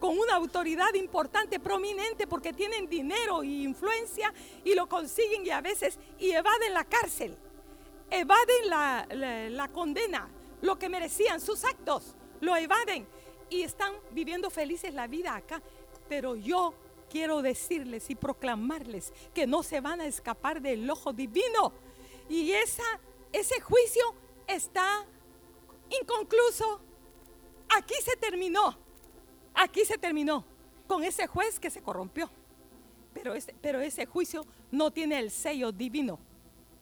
con 0.00 0.18
una 0.18 0.34
autoridad 0.34 0.94
importante, 0.94 1.60
prominente, 1.60 2.26
porque 2.26 2.52
tienen 2.52 2.88
dinero 2.88 3.44
e 3.44 3.46
influencia 3.46 4.34
y 4.64 4.74
lo 4.74 4.88
consiguen 4.88 5.46
y 5.46 5.50
a 5.50 5.60
veces 5.60 5.96
y 6.18 6.32
evaden 6.32 6.74
la 6.74 6.82
cárcel, 6.82 7.36
evaden 8.10 8.68
la, 8.68 9.06
la 9.50 9.68
condena, 9.68 10.28
lo 10.62 10.78
que 10.78 10.88
merecían, 10.88 11.40
sus 11.40 11.64
actos, 11.64 12.14
lo 12.40 12.56
evaden 12.56 13.06
y 13.50 13.62
están 13.62 13.94
viviendo 14.12 14.50
felices 14.50 14.94
la 14.94 15.06
vida 15.06 15.34
acá. 15.34 15.62
Pero 16.08 16.36
yo 16.36 16.74
quiero 17.10 17.42
decirles 17.42 18.10
y 18.10 18.14
proclamarles 18.14 19.12
que 19.34 19.46
no 19.46 19.62
se 19.62 19.80
van 19.80 20.00
a 20.00 20.06
escapar 20.06 20.60
del 20.60 20.88
ojo 20.88 21.12
divino. 21.12 21.72
Y 22.28 22.52
esa 22.52 22.84
ese 23.32 23.60
juicio 23.60 24.14
está 24.46 25.04
inconcluso. 26.00 26.80
Aquí 27.76 27.94
se 28.02 28.16
terminó. 28.16 28.76
Aquí 29.54 29.84
se 29.84 29.98
terminó 29.98 30.44
con 30.86 31.04
ese 31.04 31.26
juez 31.26 31.58
que 31.60 31.70
se 31.70 31.82
corrompió. 31.82 32.30
Pero 33.12 33.34
pero 33.60 33.80
ese 33.80 34.06
juicio 34.06 34.46
no 34.70 34.90
tiene 34.90 35.18
el 35.18 35.30
sello 35.30 35.72
divino. 35.72 36.18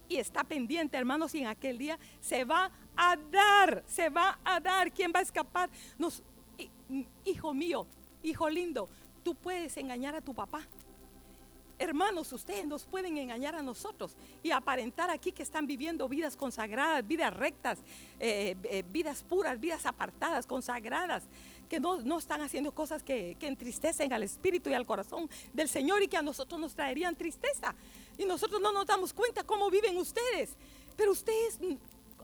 Y 0.08 0.16
está 0.16 0.44
pendiente, 0.44 0.96
hermanos, 0.96 1.34
y 1.34 1.40
en 1.40 1.48
aquel 1.48 1.78
día 1.78 1.98
se 2.20 2.44
va 2.44 2.70
a 2.96 3.16
dar, 3.16 3.82
se 3.86 4.08
va 4.08 4.38
a 4.44 4.60
dar. 4.60 4.92
¿Quién 4.92 5.12
va 5.14 5.20
a 5.20 5.22
escapar? 5.22 5.70
Nos, 5.98 6.22
hijo 7.24 7.54
mío, 7.54 7.86
hijo 8.22 8.48
lindo, 8.48 8.88
tú 9.22 9.34
puedes 9.34 9.76
engañar 9.76 10.14
a 10.14 10.20
tu 10.20 10.34
papá 10.34 10.66
Hermanos, 11.78 12.32
ustedes 12.32 12.66
nos 12.66 12.86
pueden 12.86 13.18
engañar 13.18 13.54
a 13.54 13.62
nosotros 13.62 14.16
y 14.42 14.50
aparentar 14.50 15.10
aquí 15.10 15.30
que 15.30 15.42
están 15.42 15.66
viviendo 15.66 16.08
vidas 16.08 16.34
consagradas, 16.34 17.06
vidas 17.06 17.34
rectas, 17.34 17.80
eh, 18.18 18.56
eh, 18.64 18.82
vidas 18.90 19.22
puras, 19.22 19.60
vidas 19.60 19.84
apartadas, 19.84 20.46
consagradas, 20.46 21.24
que 21.68 21.78
no, 21.78 22.18
están 22.18 22.40
haciendo 22.40 22.72
cosas 22.72 23.02
que, 23.02 23.36
que, 23.38 23.46
entristecen 23.46 24.12
al 24.14 24.22
espíritu 24.22 24.70
y 24.70 24.74
al 24.74 24.86
corazón 24.86 25.28
del 25.52 25.68
Señor 25.68 26.02
y 26.02 26.08
que 26.08 26.16
a 26.16 26.22
nosotros 26.22 26.58
nos 26.58 26.74
traerían 26.74 27.14
tristeza. 27.14 27.74
Y 28.18 28.24
nosotros 28.24 28.60
no 28.60 28.72
nos 28.72 28.86
damos 28.86 29.12
cuenta 29.12 29.44
cómo 29.44 29.70
viven 29.70 29.96
ustedes. 29.96 30.50
Pero 30.96 31.12
ustedes 31.12 31.58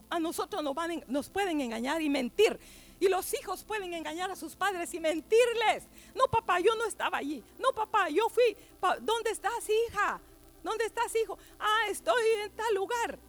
a 0.09 0.19
nosotros 0.19 0.63
nos, 1.07 1.29
pueden 1.29 1.61
engañar 1.61 2.01
y 2.01 2.09
mentir. 2.09 2.59
Y 2.99 3.07
los 3.07 3.33
hijos 3.33 3.63
pueden 3.63 3.93
engañar 3.93 4.31
a 4.31 4.35
sus 4.35 4.55
padres 4.55 4.93
y 4.93 4.99
mentirles. 4.99 5.87
No, 6.15 6.25
papá, 6.27 6.59
yo 6.59 6.75
no 6.75 6.85
estaba 6.85 7.17
allí. 7.17 7.43
No, 7.59 7.71
papá, 7.73 8.09
yo 8.09 8.29
fui. 8.29 8.55
¿Dónde 9.01 9.31
estás, 9.31 9.67
hija? 9.69 10.21
¿Dónde 10.63 10.85
estás, 10.85 11.13
hijo? 11.15 11.37
Ah, 11.59 11.87
estoy 11.89 12.23
en 12.43 12.51
tal 12.51 12.73
lugar. 12.75 13.19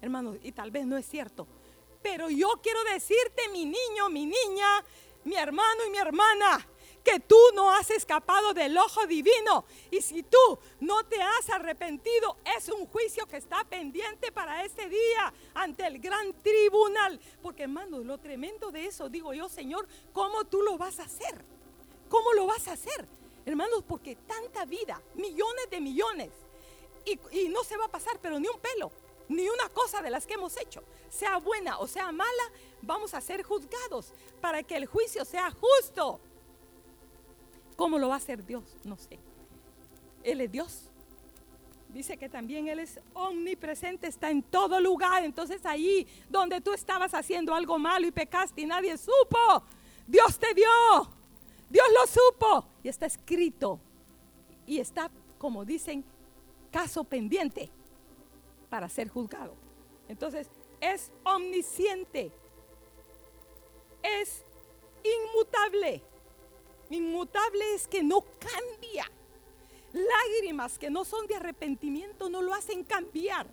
Hermanos, 0.00 0.38
y 0.42 0.52
tal 0.52 0.70
vez 0.70 0.86
no 0.86 0.96
es 0.96 1.06
cierto. 1.06 1.46
Pero 2.02 2.30
yo 2.30 2.48
quiero 2.62 2.82
decirte, 2.84 3.48
mi 3.52 3.66
niño, 3.66 4.08
mi 4.08 4.24
niña, 4.24 4.84
mi 5.24 5.36
hermano 5.36 5.84
y 5.86 5.90
mi 5.90 5.98
hermana, 5.98 6.66
que 7.04 7.20
tú 7.20 7.38
no 7.54 7.70
has 7.70 7.90
escapado 7.90 8.54
del 8.54 8.76
ojo 8.76 9.06
divino. 9.06 9.64
Y 9.90 10.00
si 10.02 10.22
tú 10.22 10.58
no 10.80 11.04
te 11.04 11.20
has 11.20 11.50
arrepentido, 11.50 12.36
es 12.56 12.68
un 12.68 12.86
juicio 12.86 13.26
que 13.26 13.36
está 13.36 13.64
pendiente 13.64 14.32
para 14.32 14.64
ese 14.64 14.88
día 14.88 15.32
ante 15.54 15.86
el 15.86 15.98
gran 15.98 16.32
tribunal. 16.42 17.20
Porque 17.42 17.64
hermano, 17.64 17.98
lo 17.98 18.18
tremendo 18.18 18.70
de 18.70 18.86
eso, 18.86 19.08
digo 19.08 19.32
yo, 19.32 19.48
Señor, 19.48 19.86
¿cómo 20.12 20.44
tú 20.44 20.62
lo 20.62 20.78
vas 20.78 21.00
a 21.00 21.04
hacer? 21.04 21.44
¿Cómo 22.08 22.32
lo 22.32 22.46
vas 22.46 22.68
a 22.68 22.72
hacer? 22.72 23.06
Hermanos, 23.46 23.84
porque 23.86 24.16
tanta 24.16 24.64
vida, 24.64 25.00
millones 25.14 25.70
de 25.70 25.80
millones, 25.80 26.30
y, 27.04 27.18
y 27.30 27.48
no 27.48 27.64
se 27.64 27.76
va 27.76 27.86
a 27.86 27.90
pasar, 27.90 28.18
pero 28.20 28.38
ni 28.38 28.46
un 28.48 28.60
pelo 28.60 28.92
ni 29.30 29.48
una 29.48 29.68
cosa 29.68 30.02
de 30.02 30.10
las 30.10 30.26
que 30.26 30.34
hemos 30.34 30.56
hecho, 30.56 30.82
sea 31.08 31.36
buena 31.38 31.78
o 31.78 31.86
sea 31.86 32.10
mala, 32.10 32.52
vamos 32.82 33.14
a 33.14 33.20
ser 33.20 33.44
juzgados 33.44 34.12
para 34.40 34.64
que 34.64 34.76
el 34.76 34.86
juicio 34.86 35.24
sea 35.24 35.52
justo. 35.52 36.20
¿Cómo 37.80 37.98
lo 37.98 38.08
va 38.08 38.16
a 38.16 38.18
hacer 38.18 38.44
Dios? 38.44 38.76
No 38.84 38.98
sé. 38.98 39.18
Él 40.22 40.42
es 40.42 40.52
Dios. 40.52 40.90
Dice 41.88 42.18
que 42.18 42.28
también 42.28 42.68
Él 42.68 42.78
es 42.78 43.00
omnipresente, 43.14 44.06
está 44.06 44.30
en 44.30 44.42
todo 44.42 44.78
lugar. 44.82 45.24
Entonces 45.24 45.64
ahí 45.64 46.06
donde 46.28 46.60
tú 46.60 46.74
estabas 46.74 47.14
haciendo 47.14 47.54
algo 47.54 47.78
malo 47.78 48.06
y 48.06 48.10
pecaste 48.10 48.60
y 48.60 48.66
nadie 48.66 48.98
supo, 48.98 49.64
Dios 50.06 50.38
te 50.38 50.52
dio. 50.52 50.68
Dios 51.70 51.86
lo 51.98 52.06
supo. 52.06 52.66
Y 52.82 52.90
está 52.90 53.06
escrito. 53.06 53.80
Y 54.66 54.78
está, 54.78 55.10
como 55.38 55.64
dicen, 55.64 56.04
caso 56.70 57.02
pendiente 57.02 57.70
para 58.68 58.90
ser 58.90 59.08
juzgado. 59.08 59.54
Entonces 60.06 60.50
es 60.82 61.10
omnisciente. 61.24 62.30
es 64.02 64.44
inmutable. 65.02 66.09
Inmutable 66.90 67.74
es 67.74 67.86
que 67.88 68.02
no 68.02 68.24
cambia. 68.38 69.10
Lágrimas 69.92 70.78
que 70.78 70.90
no 70.90 71.04
son 71.04 71.26
de 71.26 71.36
arrepentimiento 71.36 72.28
no 72.28 72.42
lo 72.42 72.54
hacen 72.54 72.84
cambiar. 72.84 73.46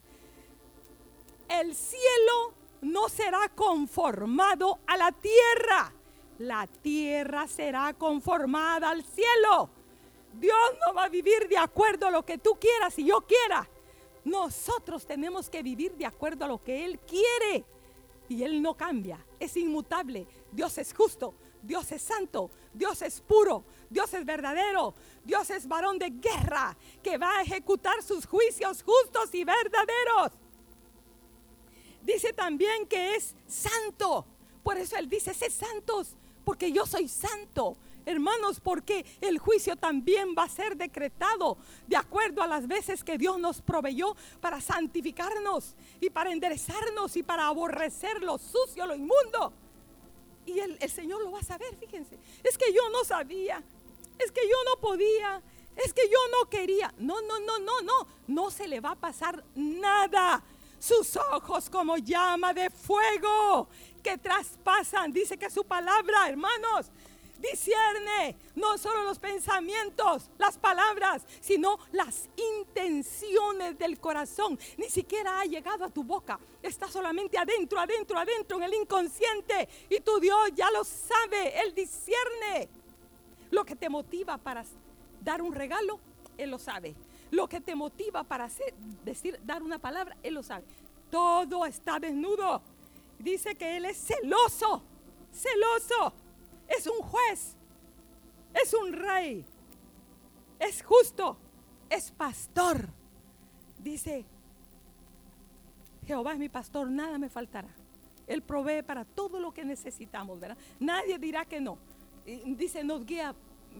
El 1.47 1.75
cielo 1.75 2.53
no 2.81 3.09
será 3.09 3.49
conformado 3.49 4.79
a 4.85 4.97
la 4.97 5.11
tierra. 5.11 5.93
La 6.39 6.67
tierra 6.67 7.47
será 7.47 7.93
conformada 7.93 8.89
al 8.89 9.03
cielo. 9.03 9.69
Dios 10.33 10.57
no 10.85 10.93
va 10.93 11.05
a 11.05 11.09
vivir 11.09 11.47
de 11.47 11.57
acuerdo 11.57 12.07
a 12.07 12.11
lo 12.11 12.23
que 12.23 12.37
tú 12.37 12.57
quieras 12.59 12.97
y 12.99 13.05
yo 13.05 13.21
quiera. 13.21 13.67
Nosotros 14.23 15.07
tenemos 15.07 15.49
que 15.49 15.63
vivir 15.63 15.95
de 15.95 16.05
acuerdo 16.05 16.45
a 16.45 16.47
lo 16.47 16.61
que 16.61 16.85
Él 16.85 16.99
quiere. 16.99 17.65
Y 18.29 18.43
Él 18.43 18.61
no 18.61 18.75
cambia, 18.75 19.25
es 19.39 19.55
inmutable. 19.57 20.27
Dios 20.51 20.77
es 20.77 20.93
justo, 20.93 21.33
Dios 21.63 21.91
es 21.91 22.01
santo, 22.01 22.51
Dios 22.77 23.01
es 23.01 23.21
puro, 23.21 23.63
Dios 23.89 24.13
es 24.13 24.25
verdadero, 24.25 24.93
Dios 25.23 25.49
es 25.49 25.67
varón 25.67 25.97
de 25.97 26.09
guerra 26.09 26.77
que 27.03 27.17
va 27.17 27.37
a 27.37 27.41
ejecutar 27.41 28.01
sus 28.03 28.25
juicios 28.25 28.83
justos 28.83 29.33
y 29.33 29.43
verdaderos. 29.43 30.31
Dice 32.03 32.31
también 32.31 32.87
que 32.87 33.15
es 33.15 33.35
santo. 33.47 34.25
Por 34.63 34.77
eso 34.77 34.95
Él 34.97 35.09
dice, 35.09 35.33
sé 35.33 35.49
santos, 35.49 36.15
porque 36.45 36.71
yo 36.71 36.85
soy 36.85 37.07
santo. 37.07 37.75
Hermanos, 38.05 38.61
porque 38.61 39.05
el 39.19 39.37
juicio 39.37 39.75
también 39.75 40.33
va 40.37 40.43
a 40.43 40.49
ser 40.49 40.77
decretado 40.77 41.57
de 41.87 41.97
acuerdo 41.97 42.41
a 42.41 42.47
las 42.47 42.65
veces 42.65 43.03
que 43.03 43.17
Dios 43.17 43.37
nos 43.37 43.61
proveyó 43.61 44.15
para 44.39 44.61
santificarnos 44.61 45.75
y 45.99 46.09
para 46.09 46.31
enderezarnos 46.31 47.17
y 47.17 47.23
para 47.23 47.47
aborrecer 47.47 48.23
lo 48.23 48.37
sucio, 48.37 48.85
lo 48.85 48.95
inmundo. 48.95 49.51
Y 50.47 50.59
el, 50.59 50.89
Señor 50.89 51.21
lo 51.21 51.31
va 51.31 51.39
a 51.39 51.43
saber, 51.43 51.75
fíjense. 51.75 52.17
Es 52.41 52.57
que 52.57 52.73
yo 52.73 52.89
no 52.89 53.03
sabía, 53.03 53.61
es 54.17 54.31
que 54.31 54.47
yo 54.47 54.55
no 54.65 54.79
podía, 54.79 55.41
es 55.75 55.93
que 55.93 56.07
yo 56.09 56.17
no 56.31 56.49
quería. 56.49 56.93
No, 56.97 57.21
no, 57.21 57.39
no, 57.41 57.59
no, 57.59 57.81
no. 57.81 58.07
No 58.27 58.49
se 58.49 58.67
le 58.67 58.79
va 58.79 58.91
a 58.91 58.95
pasar 58.95 59.43
nada. 59.55 60.41
Sus 60.79 61.17
ojos 61.17 61.69
como 61.69 61.97
llama 61.97 62.53
de 62.53 62.69
fuego 62.69 63.67
que 64.01 64.17
traspasan. 64.17 65.11
Dice 65.11 65.37
que 65.37 65.49
su 65.49 65.65
palabra, 65.65 66.29
hermanos, 66.29 66.91
discierne 67.39 68.35
no 68.55 68.77
solo 68.77 69.03
los 69.03 69.19
pensamientos, 69.19 70.29
las 70.37 70.57
palabras, 70.57 71.25
sino 71.39 71.79
las 71.91 72.29
intenciones 72.59 73.77
del 73.77 73.99
corazón. 73.99 74.59
Ni 74.77 74.89
siquiera 74.89 75.39
ha 75.39 75.45
llegado 75.45 75.85
a 75.85 75.89
tu 75.89 76.03
boca. 76.03 76.39
Está 76.61 76.87
solamente 76.87 77.37
adentro, 77.37 77.79
adentro, 77.79 78.17
adentro, 78.17 78.57
en 78.57 78.63
el 78.63 78.73
inconsciente. 78.73 79.69
Y 79.89 79.99
tu 79.99 80.19
Dios 80.19 80.51
ya 80.55 80.69
lo 80.71 80.83
sabe. 80.83 81.61
Él 81.61 81.73
discierne. 81.73 82.69
Lo 83.51 83.63
que 83.63 83.75
te 83.75 83.89
motiva 83.89 84.37
para 84.37 84.65
dar 85.21 85.41
un 85.41 85.53
regalo, 85.53 85.99
Él 86.37 86.51
lo 86.51 86.59
sabe. 86.59 86.95
Lo 87.31 87.47
que 87.47 87.61
te 87.61 87.75
motiva 87.75 88.23
para 88.23 88.49
decir, 89.05 89.39
dar 89.43 89.63
una 89.63 89.79
palabra, 89.79 90.17
Él 90.23 90.33
lo 90.33 90.43
sabe. 90.43 90.65
Todo 91.09 91.65
está 91.65 91.99
desnudo. 91.99 92.61
Dice 93.19 93.55
que 93.55 93.77
Él 93.77 93.85
es 93.85 93.97
celoso, 93.97 94.83
celoso 95.31 96.13
es 96.67 96.87
un 96.87 96.99
juez, 96.99 97.55
es 98.53 98.73
un 98.73 98.93
rey, 98.93 99.45
es 100.59 100.83
justo, 100.83 101.37
es 101.89 102.11
pastor. 102.11 102.89
Dice, 103.79 104.25
Jehová 106.05 106.33
es 106.33 106.39
mi 106.39 106.49
pastor, 106.49 106.89
nada 106.89 107.17
me 107.17 107.29
faltará. 107.29 107.69
Él 108.25 108.41
provee 108.41 108.81
para 108.81 109.05
todo 109.05 109.39
lo 109.39 109.53
que 109.53 109.63
necesitamos, 109.63 110.39
¿verdad? 110.39 110.57
Nadie 110.79 111.17
dirá 111.17 111.45
que 111.45 111.61
no. 111.61 111.77
Dice, 112.25 112.83
nos 112.83 113.05
guía, 113.05 113.33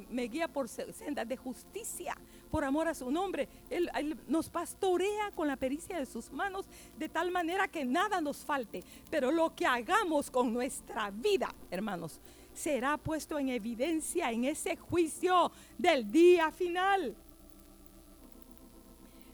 me 0.09 0.23
guía 0.23 0.47
por 0.47 0.69
sendas 0.69 1.27
de 1.27 1.35
justicia, 1.35 2.15
por 2.49 2.63
amor 2.63 2.87
a 2.87 2.93
su 2.93 3.11
nombre. 3.11 3.49
él, 3.69 4.17
nos 4.27 4.49
pastorea 4.49 5.31
con 5.31 5.47
la 5.47 5.57
pericia 5.57 5.99
de 5.99 6.05
sus 6.05 6.31
manos 6.31 6.65
de 6.97 7.09
tal 7.09 7.31
manera 7.31 7.67
que 7.67 7.83
nada 7.83 8.21
nos 8.21 8.45
falte. 8.45 8.83
Pero 9.09 9.31
lo 9.31 9.53
que 9.53 9.65
hagamos 9.65 10.31
con 10.31 10.53
nuestra 10.53 11.11
vida, 11.11 11.53
hermanos, 11.69 12.21
será 12.57 12.97
puesto 12.97 13.37
en 13.37 13.49
evidencia 13.49 14.31
en 14.31 14.45
ese 14.45 14.75
juicio 14.75 15.51
del 15.77 16.11
día 16.11 16.51
final. 16.51 17.15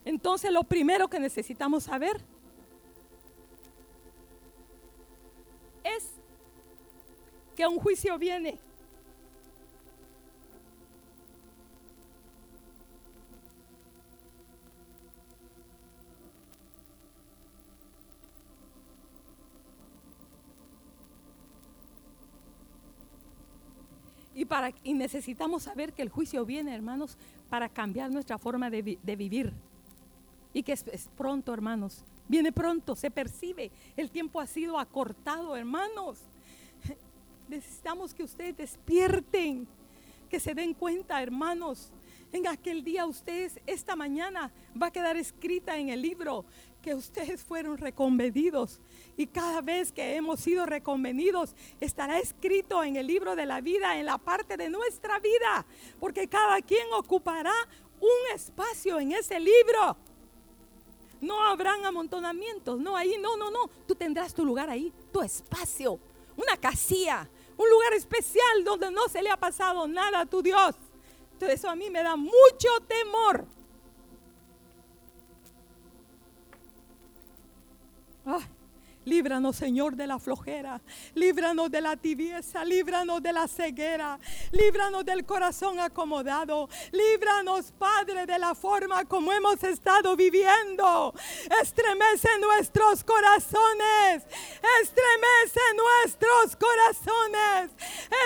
Entonces 0.04 0.52
lo 0.52 0.64
primero 0.64 1.08
que 1.08 1.20
necesitamos 1.20 1.86
saber 1.86 2.20
es 5.84 6.12
que 7.56 7.66
un 7.66 7.80
juicio 7.80 8.18
viene 8.18 8.60
y 24.84 24.94
necesitamos 24.94 25.64
saber 25.64 25.94
que 25.94 26.02
el 26.02 26.10
juicio 26.10 26.46
viene, 26.46 26.74
hermanos, 26.76 27.18
para 27.50 27.70
cambiar 27.70 28.12
nuestra 28.12 28.38
forma 28.38 28.70
de, 28.70 28.82
vivir. 28.82 29.54
Y 30.54 30.64
que 30.64 30.74
es, 30.74 30.86
es 30.92 31.10
pronto, 31.18 31.54
hermanos. 31.54 32.04
Viene 32.28 32.52
pronto, 32.52 32.96
se 32.96 33.10
percibe. 33.10 33.72
El 33.98 34.12
tiempo 34.12 34.40
ha 34.40 34.48
sido 34.48 34.78
acortado, 34.78 35.56
hermanos. 35.56 36.20
Necesitamos 37.50 38.14
que 38.14 38.24
ustedes 38.24 38.56
despierten, 38.56 39.68
que 40.30 40.40
se 40.40 40.54
den 40.54 40.74
cuenta, 40.74 41.22
hermanos. 41.22 41.92
En 42.32 42.48
aquel 42.48 42.84
día 42.84 43.06
ustedes, 43.06 43.60
esta 43.68 43.96
mañana, 43.96 44.52
va 44.80 44.88
a 44.88 44.92
quedar 44.92 45.18
escrita 45.18 45.78
en 45.78 45.90
el 45.90 46.02
libro 46.02 46.46
que 46.84 46.94
ustedes 46.94 47.42
fueron 47.42 47.78
reconvenidos. 47.78 48.80
Y 49.18 49.26
cada 49.26 49.62
vez 49.62 49.92
que 49.92 50.16
hemos 50.16 50.42
sido 50.42 50.66
reconvenidos, 50.66 51.56
estará 51.80 52.20
escrito 52.20 52.84
en 52.84 52.98
el 52.98 53.08
libro 53.08 53.36
de 53.36 53.46
la 53.46 53.62
vida, 53.62 53.98
en 53.98 54.06
la 54.06 54.20
parte 54.20 54.58
de 54.58 54.70
nuestra 54.70 55.18
vida. 55.20 55.66
Porque 56.00 56.28
cada 56.28 56.62
quien 56.62 56.86
ocupará 56.94 57.54
un 58.00 58.36
espacio 58.36 59.00
en 59.00 59.14
ese 59.14 59.40
libro. 59.40 59.98
No 61.22 61.42
habrán 61.42 61.86
amontonamientos, 61.86 62.78
no, 62.80 62.98
ahí, 62.98 63.16
no, 63.20 63.38
no, 63.38 63.50
no. 63.50 63.70
Tú 63.88 63.96
tendrás 63.96 64.34
tu 64.34 64.46
lugar 64.46 64.70
ahí, 64.70 64.92
tu 65.14 65.22
espacio, 65.22 65.98
una 66.36 66.58
casilla, 66.58 67.30
un 67.56 67.70
lugar 67.70 67.94
especial 67.94 68.66
donde 68.66 68.92
no 68.92 69.08
se 69.08 69.22
le 69.22 69.30
ha 69.30 69.38
pasado 69.38 69.88
nada 69.88 70.20
a 70.20 70.26
tu 70.26 70.42
Dios. 70.44 70.76
Entonces 71.32 71.60
eso 71.60 71.70
a 71.70 71.76
mí 71.76 71.90
me 71.90 72.04
da 72.04 72.18
mucho 72.18 72.70
temor. 72.88 73.48
Líbranos, 79.06 79.56
Señor, 79.56 79.96
de 79.96 80.08
la 80.08 80.20
flojera. 80.20 80.82
Líbranos 81.14 81.70
de 81.70 81.82
la 81.82 81.96
tibieza. 81.98 82.64
Líbranos 82.64 83.22
de 83.22 83.34
la 83.34 83.48
ceguera. 83.48 84.20
Líbranos 84.52 85.06
del 85.06 85.26
corazón 85.26 85.80
acomodado. 85.80 86.70
Líbranos, 86.92 87.72
Padre, 87.78 88.26
de 88.26 88.40
la 88.40 88.56
forma 88.56 89.06
como 89.06 89.32
hemos 89.34 89.64
estado 89.64 90.16
viviendo. 90.16 91.14
Estremece 91.62 92.30
nuestros 92.40 93.04
corazones. 93.04 94.24
Estremece 94.82 95.62
nuestros 95.76 96.56
corazones. 96.56 97.72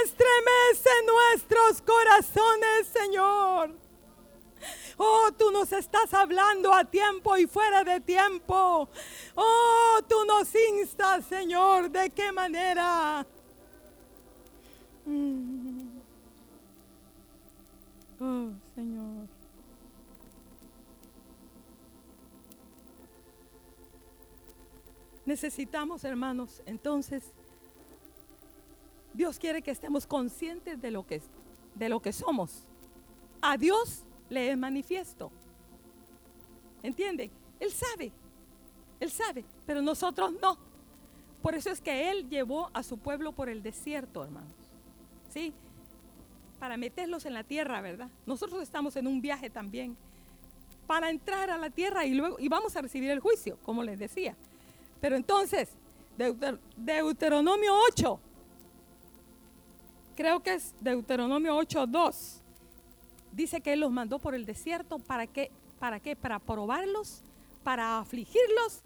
Estremece 0.04 0.90
nuestros 1.06 1.82
corazones, 1.82 2.88
Señor. 2.94 3.87
Oh, 4.98 5.30
tú 5.38 5.52
nos 5.52 5.72
estás 5.72 6.12
hablando 6.14 6.74
a 6.74 6.84
tiempo 6.84 7.38
y 7.38 7.46
fuera 7.46 7.84
de 7.84 8.00
tiempo. 8.00 8.90
Oh, 9.36 10.00
tú 10.08 10.26
nos 10.26 10.50
instas, 10.56 11.26
Señor. 11.26 11.92
¿De 11.92 12.10
qué 12.10 12.32
manera? 12.32 13.26
Mm. 15.06 16.00
Oh, 18.20 18.50
Señor. 18.74 19.28
Necesitamos, 25.28 26.04
hermanos, 26.06 26.64
entonces, 26.66 27.34
Dios 29.14 29.38
quiere 29.38 29.62
que 29.62 29.72
estemos 29.72 30.08
conscientes 30.08 30.82
de 30.82 30.90
lo 30.90 31.06
que, 31.06 31.22
de 31.76 31.90
lo 31.90 32.00
que 32.00 32.14
somos. 32.14 32.64
A 33.42 33.58
Dios 33.58 34.06
le 34.30 34.52
es 34.52 34.58
manifiesto. 34.58 35.32
¿Entienden? 36.84 37.32
Él 37.60 37.72
sabe, 37.72 38.12
él 39.00 39.12
sabe, 39.12 39.46
pero 39.66 39.82
nosotros 39.82 40.34
no. 40.42 40.58
Por 41.42 41.56
eso 41.56 41.70
es 41.70 41.82
que 41.82 42.10
Él 42.10 42.30
llevó 42.30 42.70
a 42.74 42.84
su 42.84 42.98
pueblo 42.98 43.32
por 43.32 43.50
el 43.50 43.62
desierto, 43.62 44.24
hermanos. 44.24 44.52
¿Sí? 45.30 45.54
Para 46.60 46.78
meterlos 46.78 47.26
en 47.26 47.34
la 47.34 47.44
tierra, 47.44 47.80
¿verdad? 47.82 48.10
Nosotros 48.26 48.62
estamos 48.62 48.96
en 48.96 49.08
un 49.08 49.22
viaje 49.22 49.50
también. 49.50 49.96
Para 50.88 51.10
entrar 51.10 51.50
a 51.50 51.58
la 51.58 51.70
tierra 51.70 52.06
y 52.06 52.13
luego 52.13 52.38
y 52.40 52.48
vamos 52.48 52.76
a 52.76 52.82
recibir 52.82 53.12
el 53.12 53.20
juicio, 53.20 53.58
como 53.63 53.84
les 53.84 54.00
decía. 54.00 54.36
Pero 55.00 55.16
entonces, 55.16 55.70
Deuteronomio 56.76 57.74
8, 57.92 58.20
creo 60.16 60.42
que 60.42 60.56
es 60.56 60.74
Deuteronomio 60.80 61.56
8.2, 61.60 62.42
dice 63.38 63.62
que 63.62 63.73
Él 63.73 63.82
los 63.82 63.91
mandó 63.91 64.17
por 64.17 64.34
el 64.34 64.45
desierto, 64.45 64.97
¿para 64.97 65.28
qué? 65.28 65.52
¿Para 65.80 66.00
qué? 66.00 66.15
Para 66.15 66.39
probarlos, 66.39 67.21
para 67.63 68.00
afligirlos 68.00 68.82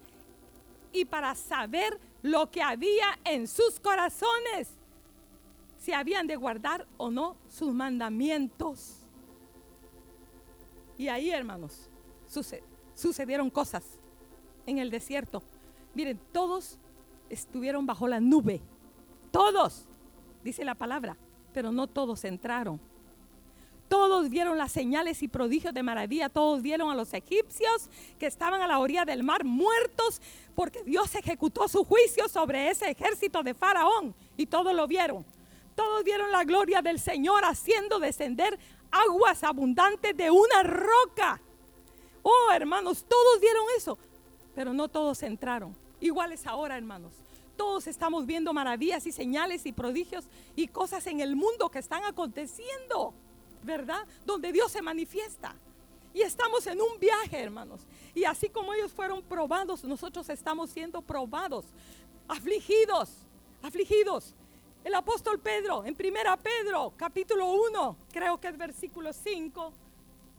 y 0.92 1.06
para 1.06 1.34
saber 1.34 1.98
lo 2.20 2.50
que 2.50 2.62
había 2.62 3.18
en 3.24 3.48
sus 3.48 3.80
corazones, 3.80 4.68
si 5.78 5.92
habían 5.94 6.26
de 6.26 6.36
guardar 6.36 6.86
o 6.98 7.10
no 7.10 7.36
sus 7.48 7.72
mandamientos. 7.72 8.98
Y 10.98 11.08
ahí, 11.08 11.30
hermanos, 11.30 11.88
sucedieron 12.94 13.48
cosas 13.48 13.82
en 14.66 14.78
el 14.78 14.90
desierto. 14.90 15.42
Miren, 15.94 16.20
todos 16.30 16.78
estuvieron 17.30 17.86
bajo 17.86 18.06
la 18.06 18.20
nube. 18.20 18.60
Todos, 19.30 19.86
dice 20.44 20.62
la 20.62 20.74
palabra, 20.74 21.16
pero 21.54 21.72
no 21.72 21.86
todos 21.86 22.22
entraron. 22.24 22.91
Todos 23.92 24.30
vieron 24.30 24.56
las 24.56 24.72
señales 24.72 25.22
y 25.22 25.28
prodigios 25.28 25.74
de 25.74 25.82
maravilla. 25.82 26.30
Todos 26.30 26.62
vieron 26.62 26.90
a 26.90 26.94
los 26.94 27.12
egipcios 27.12 27.90
que 28.18 28.24
estaban 28.24 28.62
a 28.62 28.66
la 28.66 28.78
orilla 28.78 29.04
del 29.04 29.22
mar 29.22 29.44
muertos 29.44 30.22
porque 30.54 30.82
Dios 30.82 31.14
ejecutó 31.14 31.68
su 31.68 31.84
juicio 31.84 32.26
sobre 32.26 32.70
ese 32.70 32.88
ejército 32.88 33.42
de 33.42 33.52
Faraón. 33.52 34.14
Y 34.38 34.46
todos 34.46 34.74
lo 34.74 34.86
vieron. 34.86 35.26
Todos 35.76 36.04
vieron 36.04 36.32
la 36.32 36.42
gloria 36.44 36.80
del 36.80 36.98
Señor 36.98 37.44
haciendo 37.44 37.98
descender 37.98 38.58
aguas 38.90 39.44
abundantes 39.44 40.16
de 40.16 40.30
una 40.30 40.62
roca. 40.62 41.38
Oh, 42.22 42.50
hermanos, 42.50 43.04
todos 43.06 43.40
vieron 43.42 43.64
eso, 43.76 43.98
pero 44.54 44.72
no 44.72 44.88
todos 44.88 45.22
entraron. 45.22 45.76
Iguales 46.00 46.46
ahora, 46.46 46.78
hermanos. 46.78 47.12
Todos 47.58 47.86
estamos 47.86 48.24
viendo 48.24 48.54
maravillas 48.54 49.06
y 49.06 49.12
señales 49.12 49.66
y 49.66 49.72
prodigios 49.72 50.24
y 50.56 50.68
cosas 50.68 51.06
en 51.08 51.20
el 51.20 51.36
mundo 51.36 51.68
que 51.68 51.80
están 51.80 52.04
aconteciendo, 52.04 53.12
¿verdad? 53.62 54.06
Donde 54.24 54.52
Dios 54.52 54.72
se 54.72 54.82
manifiesta. 54.82 55.54
Y 56.14 56.22
estamos 56.22 56.66
en 56.66 56.80
un 56.80 56.98
viaje, 56.98 57.38
hermanos. 57.38 57.80
Y 58.14 58.24
así 58.24 58.48
como 58.48 58.74
ellos 58.74 58.92
fueron 58.92 59.22
probados, 59.22 59.82
nosotros 59.84 60.28
estamos 60.28 60.70
siendo 60.70 61.00
probados, 61.00 61.64
afligidos, 62.28 63.10
afligidos. 63.62 64.34
El 64.84 64.94
apóstol 64.94 65.38
Pedro, 65.38 65.84
en 65.84 65.94
primera 65.94 66.36
Pedro, 66.36 66.92
capítulo 66.96 67.46
1, 67.50 67.96
creo 68.12 68.38
que 68.38 68.48
es 68.48 68.58
versículo 68.58 69.12
5, 69.12 69.72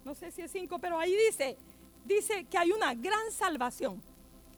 no 0.06 0.14
sé 0.16 0.32
si 0.32 0.42
es 0.42 0.52
5, 0.52 0.78
pero 0.80 1.00
ahí 1.00 1.16
dice, 1.16 1.58
dice 2.06 2.44
que 2.46 2.58
hay 2.58 2.72
una 2.72 2.94
gran 2.94 3.32
salvación. 3.32 4.02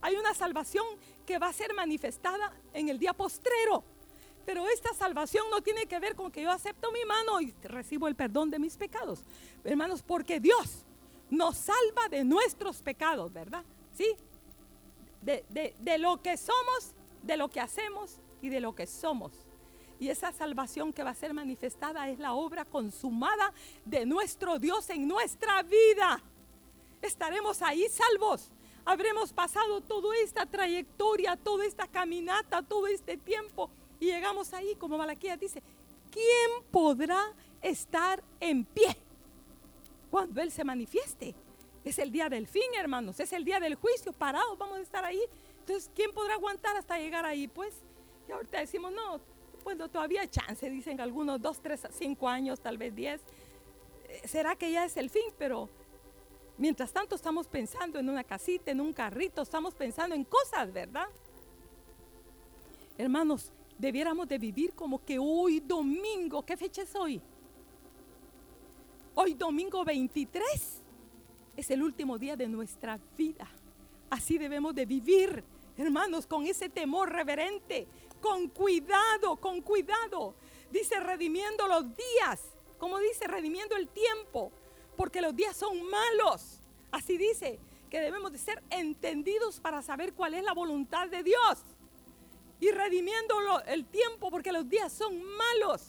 Hay 0.01 0.15
una 0.15 0.33
salvación 0.33 0.85
que 1.25 1.37
va 1.37 1.47
a 1.47 1.53
ser 1.53 1.73
manifestada 1.73 2.51
en 2.73 2.89
el 2.89 2.99
día 2.99 3.13
postrero. 3.13 3.83
Pero 4.45 4.67
esta 4.67 4.93
salvación 4.93 5.45
no 5.49 5.61
tiene 5.61 5.85
que 5.87 5.99
ver 5.99 6.15
con 6.15 6.31
que 6.31 6.43
yo 6.43 6.51
acepto 6.51 6.91
mi 6.91 7.03
mano 7.05 7.41
y 7.41 7.53
recibo 7.63 8.07
el 8.07 8.15
perdón 8.15 8.51
de 8.51 8.59
mis 8.59 8.77
pecados. 8.77 9.23
Hermanos, 9.63 10.03
porque 10.03 10.39
Dios 10.39 10.85
nos 11.29 11.57
salva 11.57 12.07
de 12.09 12.23
nuestros 12.23 12.81
pecados, 12.81 13.33
¿verdad? 13.33 13.63
¿Sí? 13.93 14.15
De, 15.21 15.75
de 15.79 15.97
lo 15.97 16.21
que 16.21 16.37
somos, 16.37 16.93
de 17.23 17.37
lo 17.37 17.49
que 17.49 17.59
hacemos 17.59 18.19
y 18.41 18.49
de 18.49 18.59
lo 18.59 18.75
que 18.75 18.85
somos. 18.85 19.31
Y 19.99 20.09
esa 20.09 20.31
salvación 20.31 20.93
que 20.93 21.03
va 21.03 21.11
a 21.11 21.15
ser 21.15 21.33
manifestada 21.33 22.07
es 22.09 22.19
la 22.19 22.33
obra 22.33 22.65
consumada 22.65 23.53
de 23.85 24.05
nuestro 24.05 24.59
Dios 24.59 24.89
en 24.89 25.07
nuestra 25.07 25.63
vida. 25.63 26.21
Estaremos 27.01 27.61
ahí 27.61 27.87
salvos. 27.89 28.51
Habremos 28.83 29.33
pasado 29.33 29.81
toda 29.81 30.15
esta 30.17 30.45
trayectoria, 30.45 31.35
toda 31.37 31.65
esta 31.65 31.87
caminata, 31.87 32.61
todo 32.61 32.85
este 32.85 33.17
tiempo. 33.17 33.71
Y 33.99 34.05
llegamos 34.07 34.53
ahí, 34.53 34.75
como 34.75 34.97
Malaquía 34.97 35.37
dice, 35.37 35.61
¿quién 36.11 36.63
podrá 36.71 37.33
estar 37.61 38.23
en 38.39 38.65
pie 38.65 38.95
cuando 40.11 40.41
Él 40.41 40.51
se 40.51 40.63
manifieste? 40.63 41.35
Es 41.83 41.99
el 41.99 42.11
día 42.11 42.29
del 42.29 42.47
fin, 42.47 42.63
hermanos. 42.77 43.19
Es 43.19 43.31
el 43.31 43.45
día 43.45 43.59
del 43.59 43.75
juicio. 43.75 44.11
Parados 44.11 44.57
vamos 44.57 44.79
a 44.79 44.81
estar 44.81 45.05
ahí. 45.05 45.21
Entonces, 45.59 45.89
¿quién 45.95 46.11
podrá 46.11 46.33
aguantar 46.33 46.75
hasta 46.75 46.97
llegar 46.97 47.25
ahí? 47.25 47.47
Pues, 47.47 47.83
y 48.27 48.31
ahorita 48.31 48.59
decimos, 48.59 48.91
no, 48.91 49.19
bueno, 49.63 49.89
todavía 49.89 50.21
hay 50.21 50.27
chance, 50.27 50.69
dicen 50.69 51.01
algunos, 51.01 51.41
dos, 51.41 51.59
tres, 51.59 51.87
cinco 51.91 52.27
años, 52.27 52.59
tal 52.59 52.77
vez 52.77 52.93
diez. 52.93 53.21
Eh, 54.07 54.27
¿Será 54.27 54.55
que 54.55 54.71
ya 54.71 54.85
es 54.85 54.95
el 54.97 55.09
fin? 55.09 55.25
Pero 55.37 55.69
mientras 56.57 56.91
tanto 56.93 57.15
estamos 57.15 57.47
pensando 57.47 57.99
en 57.99 58.09
una 58.09 58.23
casita, 58.23 58.71
en 58.71 58.81
un 58.81 58.93
carrito, 58.93 59.41
estamos 59.41 59.73
pensando 59.73 60.15
en 60.15 60.23
cosas, 60.23 60.71
¿verdad? 60.71 61.07
Hermanos, 62.97 63.51
debiéramos 63.77 64.27
de 64.27 64.37
vivir 64.37 64.73
como 64.73 65.03
que 65.03 65.19
hoy 65.19 65.59
domingo, 65.59 66.45
¿qué 66.45 66.55
fecha 66.57 66.81
es 66.81 66.95
hoy? 66.95 67.21
Hoy 69.15 69.33
domingo 69.33 69.83
23 69.83 70.81
es 71.55 71.71
el 71.71 71.83
último 71.83 72.17
día 72.17 72.35
de 72.35 72.47
nuestra 72.47 72.99
vida. 73.17 73.47
Así 74.09 74.37
debemos 74.37 74.75
de 74.75 74.85
vivir, 74.85 75.43
hermanos, 75.77 76.27
con 76.27 76.45
ese 76.45 76.69
temor 76.69 77.11
reverente, 77.11 77.87
con 78.21 78.49
cuidado, 78.49 79.37
con 79.37 79.61
cuidado. 79.61 80.35
Dice 80.71 80.99
redimiendo 80.99 81.67
los 81.67 81.85
días, 81.95 82.41
como 82.77 82.99
dice 82.99 83.27
redimiendo 83.27 83.75
el 83.75 83.87
tiempo, 83.87 84.51
porque 84.97 85.21
los 85.21 85.35
días 85.35 85.55
son 85.55 85.77
malos. 85.89 86.59
Así 86.91 87.17
dice 87.17 87.59
que 87.89 87.99
debemos 87.99 88.31
de 88.31 88.37
ser 88.37 88.61
entendidos 88.69 89.59
para 89.59 89.81
saber 89.81 90.13
cuál 90.13 90.33
es 90.33 90.43
la 90.43 90.53
voluntad 90.53 91.07
de 91.07 91.23
Dios. 91.23 91.63
Y 92.59 92.71
redimiendo 92.71 93.35
el 93.67 93.85
tiempo 93.85 94.31
porque 94.31 94.51
los 94.51 94.67
días 94.67 94.91
son 94.91 95.21
malos. 95.23 95.83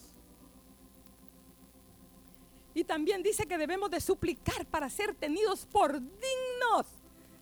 Y 2.74 2.84
también 2.84 3.22
dice 3.22 3.46
que 3.46 3.56
debemos 3.56 3.90
de 3.90 4.00
suplicar 4.00 4.66
para 4.66 4.90
ser 4.90 5.14
tenidos 5.14 5.66
por 5.66 5.94
dignos 5.94 6.86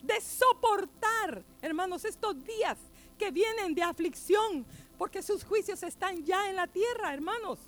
de 0.04 0.20
soportar, 0.20 1.42
hermanos, 1.62 2.04
estos 2.04 2.42
días 2.44 2.78
que 3.18 3.30
vienen 3.30 3.74
de 3.74 3.82
aflicción, 3.82 4.66
porque 4.98 5.22
sus 5.22 5.44
juicios 5.44 5.82
están 5.82 6.24
ya 6.24 6.50
en 6.50 6.56
la 6.56 6.66
tierra, 6.66 7.14
hermanos. 7.14 7.58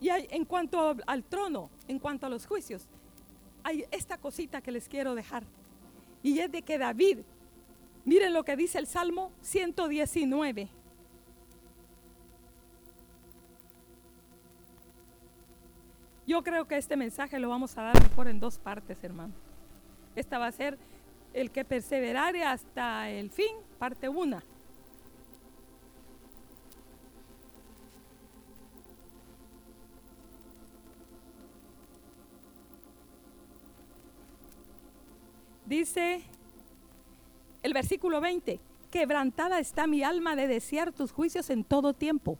Y 0.00 0.08
en 0.10 0.44
cuanto 0.44 0.96
al 1.06 1.22
trono, 1.22 1.70
en 1.86 1.98
cuanto 1.98 2.26
a 2.26 2.28
los 2.28 2.46
juicios, 2.46 2.86
hay 3.62 3.84
esta 3.90 4.18
cosita 4.18 4.60
que 4.60 4.72
les 4.72 4.88
quiero 4.88 5.14
dejar. 5.14 5.44
Y 6.22 6.40
es 6.40 6.50
de 6.50 6.62
que 6.62 6.76
David, 6.76 7.18
miren 8.04 8.32
lo 8.32 8.44
que 8.44 8.56
dice 8.56 8.78
el 8.78 8.86
Salmo 8.86 9.32
119. 9.40 10.68
Yo 16.26 16.42
creo 16.42 16.66
que 16.66 16.76
este 16.76 16.96
mensaje 16.96 17.38
lo 17.38 17.50
vamos 17.50 17.76
a 17.76 17.82
dar 17.82 18.02
mejor 18.02 18.28
en 18.28 18.40
dos 18.40 18.58
partes, 18.58 19.02
hermano. 19.04 19.34
Esta 20.16 20.38
va 20.38 20.46
a 20.46 20.52
ser 20.52 20.78
el 21.34 21.50
que 21.50 21.64
perseverare 21.64 22.44
hasta 22.44 23.10
el 23.10 23.30
fin, 23.30 23.56
parte 23.78 24.08
una. 24.08 24.42
Dice 35.66 36.22
el 37.64 37.72
versículo 37.72 38.20
20, 38.20 38.60
quebrantada 38.90 39.58
está 39.58 39.86
mi 39.86 40.04
alma 40.04 40.36
de 40.36 40.46
desear 40.46 40.92
tus 40.92 41.12
juicios 41.12 41.48
en 41.48 41.64
todo 41.64 41.94
tiempo. 41.94 42.36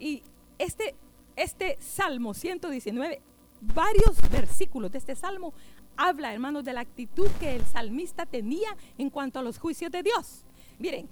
Y 0.00 0.22
este, 0.58 0.94
este 1.36 1.76
Salmo 1.78 2.32
119, 2.32 3.20
varios 3.60 4.16
versículos 4.30 4.90
de 4.92 4.98
este 4.98 5.14
Salmo 5.14 5.52
habla, 5.94 6.32
hermanos, 6.32 6.64
de 6.64 6.72
la 6.72 6.80
actitud 6.80 7.28
que 7.38 7.54
el 7.54 7.66
salmista 7.66 8.24
tenía 8.24 8.74
en 8.96 9.10
cuanto 9.10 9.38
a 9.38 9.42
los 9.42 9.58
juicios 9.58 9.92
de 9.92 10.02
Dios. 10.02 10.46
Miren, 10.78 11.06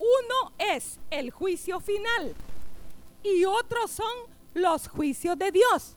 uno 0.00 0.52
es 0.58 0.98
el 1.10 1.30
juicio 1.30 1.78
final 1.78 2.34
y 3.22 3.44
otros 3.44 3.92
son 3.92 4.12
los 4.54 4.88
juicios 4.88 5.38
de 5.38 5.52
Dios. 5.52 5.96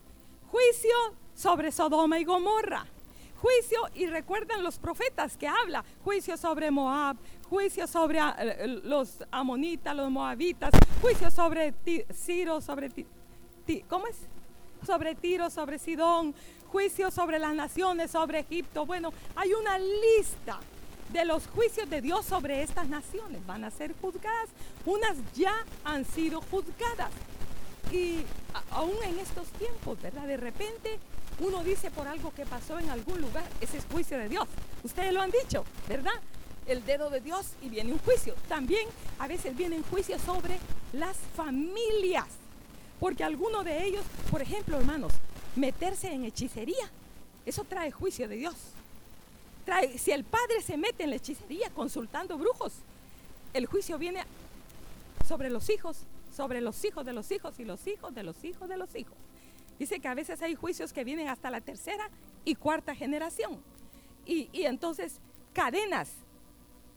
Juicio 0.52 0.94
sobre 1.34 1.72
Sodoma 1.72 2.20
y 2.20 2.24
Gomorra 2.24 2.86
juicio, 3.42 3.80
y 3.94 4.06
recuerdan 4.06 4.62
los 4.62 4.78
profetas 4.78 5.36
que 5.36 5.48
habla, 5.48 5.84
juicio 6.04 6.36
sobre 6.36 6.70
Moab, 6.70 7.16
juicio 7.48 7.88
sobre 7.88 8.20
ah, 8.20 8.36
los 8.84 9.24
amonitas, 9.32 9.96
los 9.96 10.10
moabitas, 10.10 10.70
juicio 11.00 11.28
sobre 11.30 11.74
Ciro, 12.14 12.60
sobre 12.60 12.88
¿cómo 13.88 14.06
es? 14.06 14.16
Sobre 14.86 15.16
Tiro, 15.16 15.50
sobre 15.50 15.78
Sidón, 15.78 16.34
juicio 16.68 17.10
sobre 17.10 17.40
las 17.40 17.54
naciones, 17.54 18.12
sobre 18.12 18.40
Egipto. 18.40 18.86
Bueno, 18.86 19.12
hay 19.34 19.52
una 19.52 19.76
lista 19.78 20.60
de 21.12 21.24
los 21.24 21.46
juicios 21.48 21.90
de 21.90 22.00
Dios 22.00 22.24
sobre 22.24 22.62
estas 22.62 22.88
naciones. 22.88 23.44
Van 23.46 23.64
a 23.64 23.70
ser 23.70 23.94
juzgadas. 24.00 24.48
Unas 24.86 25.16
ya 25.34 25.54
han 25.84 26.04
sido 26.04 26.40
juzgadas. 26.40 27.10
Y 27.92 28.22
aún 28.70 28.96
en 29.04 29.18
estos 29.18 29.46
tiempos, 29.50 30.00
¿verdad? 30.00 30.26
De 30.26 30.36
repente 30.36 30.98
uno 31.40 31.64
dice 31.64 31.90
por 31.90 32.06
algo 32.06 32.32
que 32.34 32.46
pasó 32.46 32.78
en 32.78 32.90
algún 32.90 33.20
lugar, 33.20 33.44
ese 33.60 33.78
es 33.78 33.84
juicio 33.90 34.18
de 34.18 34.28
Dios. 34.28 34.46
Ustedes 34.84 35.12
lo 35.12 35.20
han 35.20 35.30
dicho, 35.30 35.64
¿verdad? 35.88 36.12
El 36.66 36.84
dedo 36.84 37.10
de 37.10 37.20
Dios 37.20 37.54
y 37.62 37.68
viene 37.68 37.92
un 37.92 37.98
juicio. 37.98 38.34
También 38.48 38.88
a 39.18 39.26
veces 39.26 39.56
viene 39.56 39.76
un 39.76 39.82
juicio 39.84 40.18
sobre 40.18 40.58
las 40.92 41.16
familias. 41.34 42.26
Porque 43.00 43.24
alguno 43.24 43.64
de 43.64 43.84
ellos, 43.84 44.04
por 44.30 44.42
ejemplo, 44.42 44.76
hermanos, 44.78 45.12
meterse 45.56 46.12
en 46.12 46.24
hechicería, 46.24 46.88
eso 47.44 47.64
trae 47.64 47.90
juicio 47.90 48.28
de 48.28 48.36
Dios. 48.36 48.54
Si 49.98 50.12
el 50.12 50.22
padre 50.24 50.62
se 50.62 50.76
mete 50.76 51.04
en 51.04 51.10
la 51.10 51.16
hechicería 51.16 51.70
consultando 51.70 52.38
brujos, 52.38 52.74
el 53.54 53.66
juicio 53.66 53.98
viene 53.98 54.22
sobre 55.26 55.50
los 55.50 55.68
hijos, 55.70 55.98
sobre 56.36 56.60
los 56.60 56.84
hijos 56.84 57.04
de 57.04 57.12
los 57.12 57.30
hijos 57.32 57.58
y 57.58 57.64
los 57.64 57.86
hijos 57.86 58.14
de 58.14 58.22
los 58.22 58.44
hijos 58.44 58.68
de 58.68 58.76
los 58.76 58.94
hijos. 58.94 59.16
Dice 59.78 60.00
que 60.00 60.08
a 60.08 60.14
veces 60.14 60.40
hay 60.42 60.54
juicios 60.54 60.92
que 60.92 61.04
vienen 61.04 61.28
hasta 61.28 61.50
la 61.50 61.60
tercera 61.60 62.08
y 62.44 62.54
cuarta 62.54 62.94
generación. 62.94 63.60
Y, 64.24 64.48
entonces 64.64 65.20
cadenas 65.52 66.10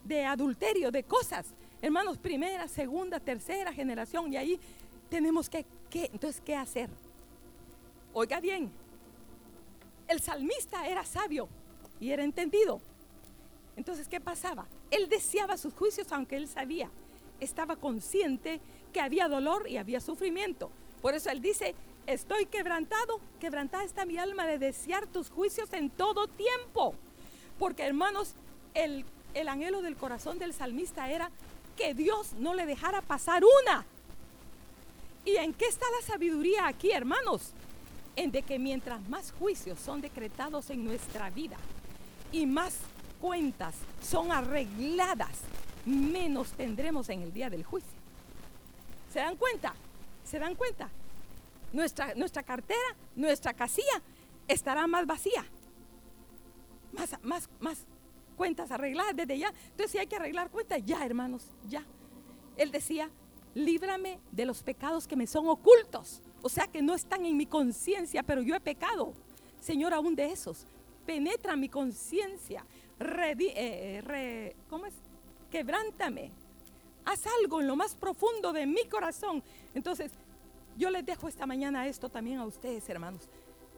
de 0.04 0.26
adulterio, 0.26 0.92
de 0.92 1.04
cosas. 1.04 1.48
Hermanos, 1.82 2.18
primera, 2.18 2.68
segunda, 2.68 3.20
tercera 3.20 3.74
generación. 3.74 4.32
Y 4.32 4.38
ahí 4.38 4.60
tenemos 5.10 5.50
que, 5.50 5.66
que, 5.90 6.10
entonces, 6.14 6.42
¿qué 6.46 6.56
hacer? 6.56 6.90
Oiga 8.14 8.40
bien, 8.40 8.72
el 10.08 10.22
salmista 10.22 10.88
era 10.88 11.04
sabio 11.04 11.50
y 12.00 12.12
era 12.12 12.24
entendido. 12.24 12.80
Entonces, 13.76 14.08
¿qué 14.08 14.22
pasaba? 14.22 14.68
Él 14.92 15.10
deseaba 15.10 15.58
sus 15.58 15.74
juicios 15.74 16.12
aunque 16.12 16.38
él 16.38 16.48
sabía, 16.48 16.90
estaba 17.40 17.76
consciente 17.76 18.62
que 18.94 19.02
había 19.02 19.28
dolor 19.28 19.68
y 19.68 19.78
había 19.78 20.00
sufrimiento. 20.00 20.72
Por 21.02 21.14
eso 21.14 21.30
él 21.30 21.42
dice, 21.42 21.76
estoy 22.08 22.46
quebrantado, 22.46 23.20
quebrantada 23.40 23.84
está 23.84 24.06
mi 24.06 24.18
alma 24.18 24.46
de 24.46 24.58
desear 24.58 25.08
tus 25.08 25.30
juicios 25.30 25.72
en 25.74 25.90
todo 25.90 26.28
tiempo. 26.28 26.96
Porque 27.60 27.84
hermanos, 27.84 28.34
el, 28.74 29.06
el 29.34 29.48
anhelo 29.48 29.82
del 29.82 29.96
corazón 29.96 30.40
del 30.40 30.54
salmista 30.54 31.10
era 31.10 31.32
que 31.78 31.94
Dios 31.94 32.34
no 32.34 32.54
le 32.54 32.66
dejara 32.66 33.02
pasar 33.02 33.44
una. 33.44 33.86
¿Y 35.26 35.38
en 35.38 35.54
qué 35.54 35.66
está 35.66 35.86
la 36.00 36.06
sabiduría 36.06 36.68
aquí, 36.68 36.92
hermanos? 36.92 37.52
En 38.16 38.32
de 38.32 38.44
que 38.44 38.60
mientras 38.60 39.08
más 39.10 39.32
juicios 39.32 39.80
son 39.80 40.02
decretados 40.02 40.70
en 40.70 40.86
nuestra 40.86 41.30
vida 41.30 41.58
y 42.32 42.46
más 42.46 42.78
cuentas 43.20 43.76
son 44.02 44.32
arregladas, 44.32 45.40
menos 45.86 46.52
tendremos 46.52 47.10
en 47.10 47.24
el 47.24 47.34
día 47.34 47.50
del 47.50 47.64
juicio. 47.64 47.92
¿Se 49.12 49.20
dan 49.20 49.36
cuenta? 49.36 49.74
¿Se 50.24 50.40
dan 50.40 50.56
cuenta? 50.56 50.90
Nuestra, 51.76 52.16
nuestra 52.16 52.42
cartera, 52.42 52.96
nuestra 53.18 53.54
casilla 53.54 54.02
estará 54.48 54.88
más 54.88 55.06
vacía. 55.06 55.46
Más, 56.94 57.10
más, 57.22 57.50
más 57.60 57.86
cuentas 58.38 58.72
arregladas 58.72 59.14
desde 59.14 59.38
ya. 59.38 59.50
Entonces 59.72 59.92
si 59.92 59.98
hay 59.98 60.08
que 60.08 60.16
arreglar 60.16 60.50
cuentas, 60.50 60.82
ya 60.86 61.06
hermanos, 61.06 61.52
ya. 61.68 61.86
Él 62.56 62.72
decía, 62.72 63.10
líbrame 63.56 64.20
de 64.32 64.46
los 64.46 64.64
pecados 64.64 65.06
que 65.06 65.18
me 65.18 65.28
son 65.28 65.50
ocultos. 65.50 66.22
O 66.42 66.48
sea 66.48 66.66
que 66.66 66.82
no 66.82 66.96
están 66.96 67.26
en 67.26 67.36
mi 67.36 67.46
conciencia, 67.46 68.24
pero 68.24 68.42
yo 68.42 68.56
he 68.56 68.62
pecado. 68.62 69.12
Señor, 69.60 69.94
aún 69.94 70.16
de 70.16 70.32
esos. 70.32 70.66
Penetra 71.06 71.58
mi 71.58 71.68
conciencia. 71.68 72.66
Eh, 73.02 74.02
eh, 74.02 74.56
¿Cómo 74.70 74.86
es? 74.86 74.94
Quebrántame. 75.52 76.32
Haz 77.04 77.26
algo 77.42 77.60
en 77.60 77.68
lo 77.68 77.76
más 77.76 77.96
profundo 77.96 78.54
de 78.54 78.66
mi 78.66 78.86
corazón. 78.86 79.44
Entonces, 79.74 80.14
yo 80.76 80.90
les 80.90 81.06
dejo 81.06 81.28
esta 81.28 81.46
mañana 81.46 81.88
esto 81.88 82.10
también 82.10 82.40
a 82.40 82.46
ustedes, 82.46 82.88
hermanos. 82.90 83.30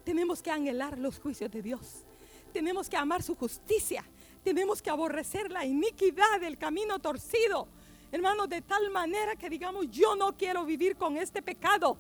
Tenemos 0.04 0.42
que 0.42 0.52
anhelar 0.52 0.98
los 0.98 1.20
juicios 1.20 1.52
de 1.52 1.62
Dios. 1.62 2.06
Tenemos 2.54 2.90
que 2.90 2.98
amar 2.98 3.22
su 3.22 3.36
justicia. 3.36 4.04
Tenemos 4.44 4.82
que 4.82 4.90
aborrecer 4.90 5.52
la 5.52 5.66
iniquidad 5.66 6.40
del 6.40 6.58
camino 6.58 7.00
torcido. 7.00 7.68
Hermanos, 8.12 8.50
de 8.50 8.62
tal 8.62 8.90
manera 8.90 9.36
que 9.36 9.50
digamos, 9.50 9.92
yo 9.92 10.16
no 10.16 10.36
quiero 10.38 10.64
vivir 10.66 10.96
con 10.96 11.18
este 11.18 11.42
pecado. 11.42 11.98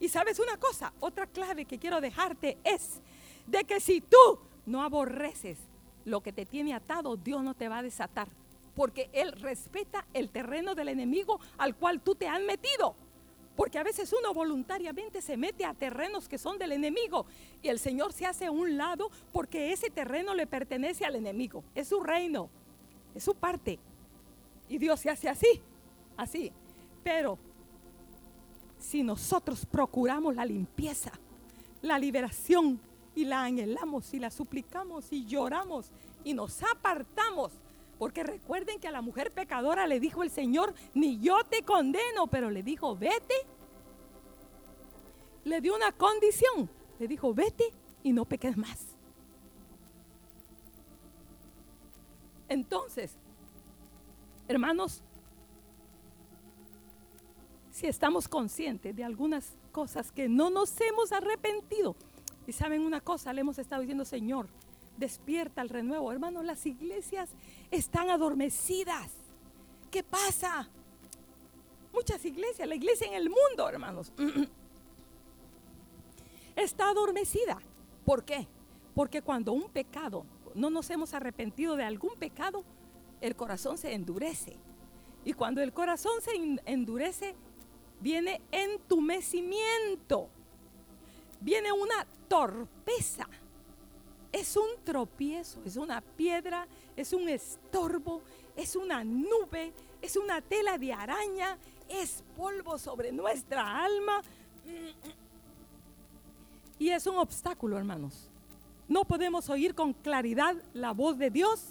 Y 0.00 0.08
sabes 0.08 0.38
una 0.38 0.56
cosa, 0.56 0.92
otra 1.00 1.26
clave 1.26 1.64
que 1.64 1.78
quiero 1.78 2.00
dejarte 2.00 2.58
es 2.64 3.00
de 3.46 3.64
que 3.64 3.80
si 3.80 4.00
tú 4.00 4.40
no 4.66 4.82
aborreces 4.82 5.58
lo 6.04 6.20
que 6.20 6.32
te 6.32 6.46
tiene 6.46 6.74
atado, 6.74 7.16
Dios 7.16 7.42
no 7.42 7.54
te 7.54 7.68
va 7.68 7.78
a 7.78 7.82
desatar. 7.82 8.28
Porque 8.74 9.08
Él 9.12 9.32
respeta 9.32 10.06
el 10.14 10.30
terreno 10.30 10.74
del 10.74 10.88
enemigo 10.88 11.38
al 11.58 11.76
cual 11.76 12.00
tú 12.00 12.14
te 12.14 12.26
has 12.26 12.40
metido. 12.40 12.96
Porque 13.60 13.78
a 13.78 13.82
veces 13.82 14.10
uno 14.18 14.32
voluntariamente 14.32 15.20
se 15.20 15.36
mete 15.36 15.66
a 15.66 15.74
terrenos 15.74 16.30
que 16.30 16.38
son 16.38 16.56
del 16.56 16.72
enemigo 16.72 17.26
y 17.60 17.68
el 17.68 17.78
Señor 17.78 18.14
se 18.14 18.24
hace 18.24 18.46
a 18.46 18.50
un 18.50 18.78
lado 18.78 19.10
porque 19.34 19.70
ese 19.70 19.90
terreno 19.90 20.34
le 20.34 20.46
pertenece 20.46 21.04
al 21.04 21.14
enemigo. 21.14 21.62
Es 21.74 21.88
su 21.88 22.02
reino, 22.02 22.48
es 23.14 23.22
su 23.22 23.34
parte. 23.34 23.78
Y 24.66 24.78
Dios 24.78 25.00
se 25.00 25.10
hace 25.10 25.28
así, 25.28 25.60
así. 26.16 26.50
Pero 27.04 27.36
si 28.78 29.02
nosotros 29.02 29.66
procuramos 29.66 30.34
la 30.34 30.46
limpieza, 30.46 31.12
la 31.82 31.98
liberación 31.98 32.80
y 33.14 33.26
la 33.26 33.44
anhelamos 33.44 34.14
y 34.14 34.20
la 34.20 34.30
suplicamos 34.30 35.12
y 35.12 35.26
lloramos 35.26 35.90
y 36.24 36.32
nos 36.32 36.62
apartamos, 36.62 37.52
porque 38.00 38.22
recuerden 38.22 38.80
que 38.80 38.88
a 38.88 38.90
la 38.90 39.02
mujer 39.02 39.30
pecadora 39.30 39.86
le 39.86 40.00
dijo 40.00 40.22
el 40.22 40.30
Señor, 40.30 40.72
ni 40.94 41.20
yo 41.20 41.44
te 41.44 41.62
condeno, 41.62 42.28
pero 42.28 42.50
le 42.50 42.62
dijo, 42.62 42.96
vete. 42.96 43.34
Le 45.44 45.60
dio 45.60 45.76
una 45.76 45.92
condición, 45.92 46.70
le 46.98 47.06
dijo, 47.06 47.34
vete 47.34 47.74
y 48.02 48.14
no 48.14 48.24
peques 48.24 48.56
más. 48.56 48.86
Entonces, 52.48 53.18
Hermanos, 54.48 55.02
si 57.70 57.86
estamos 57.86 58.26
conscientes 58.28 58.96
de 58.96 59.04
algunas 59.04 59.52
cosas 59.72 60.10
que 60.10 60.26
no 60.26 60.48
nos 60.48 60.80
hemos 60.80 61.12
arrepentido, 61.12 61.94
y 62.46 62.52
saben 62.52 62.80
una 62.80 63.02
cosa, 63.02 63.32
le 63.34 63.42
hemos 63.42 63.58
estado 63.58 63.82
diciendo, 63.82 64.06
Señor, 64.06 64.48
despierta 65.00 65.62
el 65.62 65.68
renuevo. 65.68 66.12
Hermanos, 66.12 66.44
las 66.44 66.64
iglesias 66.66 67.30
están 67.72 68.10
adormecidas. 68.10 69.10
¿Qué 69.90 70.04
pasa? 70.04 70.68
Muchas 71.92 72.24
iglesias, 72.24 72.68
la 72.68 72.76
iglesia 72.76 73.08
en 73.08 73.14
el 73.14 73.28
mundo, 73.28 73.68
hermanos, 73.68 74.12
está 76.54 76.90
adormecida. 76.90 77.58
¿Por 78.04 78.24
qué? 78.24 78.46
Porque 78.94 79.22
cuando 79.22 79.52
un 79.52 79.68
pecado, 79.70 80.24
no 80.54 80.70
nos 80.70 80.88
hemos 80.90 81.14
arrepentido 81.14 81.74
de 81.74 81.84
algún 81.84 82.14
pecado, 82.16 82.62
el 83.20 83.34
corazón 83.34 83.78
se 83.78 83.94
endurece. 83.94 84.56
Y 85.24 85.32
cuando 85.32 85.62
el 85.62 85.72
corazón 85.72 86.12
se 86.22 86.30
endurece, 86.64 87.34
viene 88.00 88.40
entumecimiento, 88.52 90.28
viene 91.40 91.72
una 91.72 92.06
torpeza. 92.28 93.28
Es 94.32 94.56
un 94.56 94.68
tropiezo, 94.84 95.60
es 95.64 95.76
una 95.76 96.00
piedra, 96.00 96.66
es 96.96 97.12
un 97.12 97.28
estorbo, 97.28 98.22
es 98.56 98.76
una 98.76 99.02
nube, 99.02 99.72
es 100.00 100.16
una 100.16 100.40
tela 100.40 100.78
de 100.78 100.92
araña, 100.92 101.58
es 101.88 102.22
polvo 102.36 102.78
sobre 102.78 103.10
nuestra 103.10 103.84
alma. 103.84 104.22
Y 106.78 106.90
es 106.90 107.06
un 107.06 107.16
obstáculo, 107.18 107.76
hermanos. 107.76 108.30
No 108.88 109.04
podemos 109.04 109.48
oír 109.50 109.74
con 109.74 109.92
claridad 109.92 110.56
la 110.72 110.92
voz 110.92 111.18
de 111.18 111.30
Dios. 111.30 111.64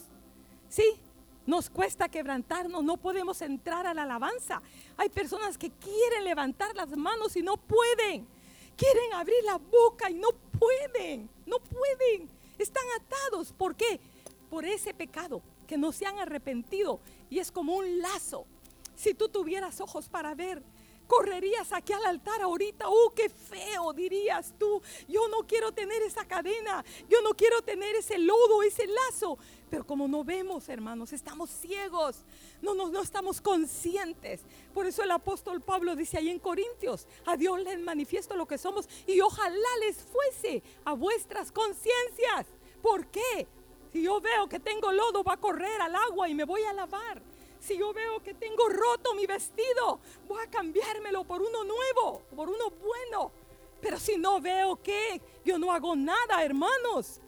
Sí, 0.68 1.00
nos 1.46 1.70
cuesta 1.70 2.10
quebrantarnos, 2.10 2.84
no 2.84 2.98
podemos 2.98 3.42
entrar 3.42 3.88
a 3.88 3.94
la 3.94 4.04
alabanza. 4.04 4.62
Hay 4.98 5.10
personas 5.10 5.58
que 5.58 5.72
quieren 5.72 6.24
levantar 6.24 6.76
las 6.76 6.96
manos 6.96 7.36
y 7.36 7.42
no 7.42 7.58
pueden. 7.58 8.28
Quieren 8.78 9.14
abrir 9.14 9.44
la 9.44 9.58
boca 9.58 10.12
y 10.12 10.14
no 10.14 10.30
pueden, 10.60 11.30
no 11.46 11.58
pueden. 11.60 12.30
Están 12.60 12.84
atados. 12.98 13.54
¿Por 13.54 13.76
qué? 13.76 14.00
Por 14.50 14.66
ese 14.66 14.94
pecado 14.94 15.42
que 15.68 15.78
no 15.78 15.92
se 15.92 16.06
han 16.06 16.20
arrepentido 16.20 17.00
y 17.30 17.40
es 17.40 17.52
como 17.52 17.76
un 17.76 18.00
lazo. 18.00 18.46
Si 18.96 19.14
tú 19.14 19.30
tuvieras 19.30 19.82
ojos 19.82 20.10
para 20.10 20.36
ver, 20.36 20.62
correrías 21.10 21.74
aquí 21.74 21.92
al 21.92 22.06
altar 22.06 22.40
ahorita, 22.42 22.86
oh, 22.88 23.12
qué 23.16 23.30
feo 23.30 23.92
dirías 23.94 24.54
tú, 24.60 24.80
yo 25.08 25.28
no 25.28 25.40
quiero 25.48 25.72
tener 25.72 26.04
esa 26.04 26.24
cadena, 26.26 26.86
yo 27.10 27.20
no 27.24 27.32
quiero 27.32 27.64
tener 27.64 27.96
ese 27.96 28.20
lodo, 28.20 28.62
ese 28.62 28.86
lazo, 28.86 29.40
pero 29.72 29.86
como 29.86 30.08
no 30.08 30.24
vemos, 30.24 30.70
hermanos, 30.70 31.12
estamos 31.12 31.50
ciegos, 31.50 32.18
no, 32.62 32.76
no, 32.76 32.90
no 32.90 33.02
estamos 33.02 33.42
conscientes. 33.42 34.42
Por 34.72 34.86
eso 34.86 35.02
el 35.02 35.10
apóstol 35.10 35.62
Pablo 35.62 35.96
dice 35.96 36.20
ahí 36.20 36.30
en 36.30 36.38
Corintios, 36.38 37.08
a 37.26 37.36
Dios 37.36 37.60
les 37.64 37.80
manifiesto 37.80 38.36
lo 38.36 38.48
que 38.48 38.60
somos 38.60 38.88
y 39.08 39.20
ojalá 39.20 39.70
les 39.80 39.98
fuese 39.98 40.62
a 40.86 40.94
vuestras 40.94 41.52
conciencias. 41.52 42.46
¿Por 42.84 43.08
qué? 43.08 43.48
Si 43.92 44.04
yo 44.04 44.22
veo 44.22 44.48
que 44.48 44.60
tengo 44.60 44.92
lodo, 44.92 45.24
va 45.24 45.34
a 45.34 45.38
correr 45.38 45.82
al 45.82 45.96
agua 45.96 46.30
y 46.30 46.36
me 46.36 46.44
voy 46.44 46.62
a 46.64 46.74
lavar. 46.74 47.20
Si 47.70 47.78
yo 47.78 47.94
veo 47.94 48.20
que 48.24 48.34
tengo 48.34 48.68
roto 48.68 49.14
mi 49.14 49.28
vestido, 49.28 50.00
voy 50.28 50.44
a 50.44 50.50
cambiármelo 50.50 51.24
por 51.24 51.40
uno 51.40 51.64
nuevo, 51.64 52.24
por 52.36 52.50
uno 52.50 52.72
bueno. 52.82 53.32
Pero 53.80 54.00
si 54.00 54.18
no 54.18 54.42
veo 54.42 54.82
que 54.82 55.22
yo 55.46 55.60
no 55.60 55.72
hago 55.72 55.96
nada, 55.96 56.44
hermanos. 56.44 57.20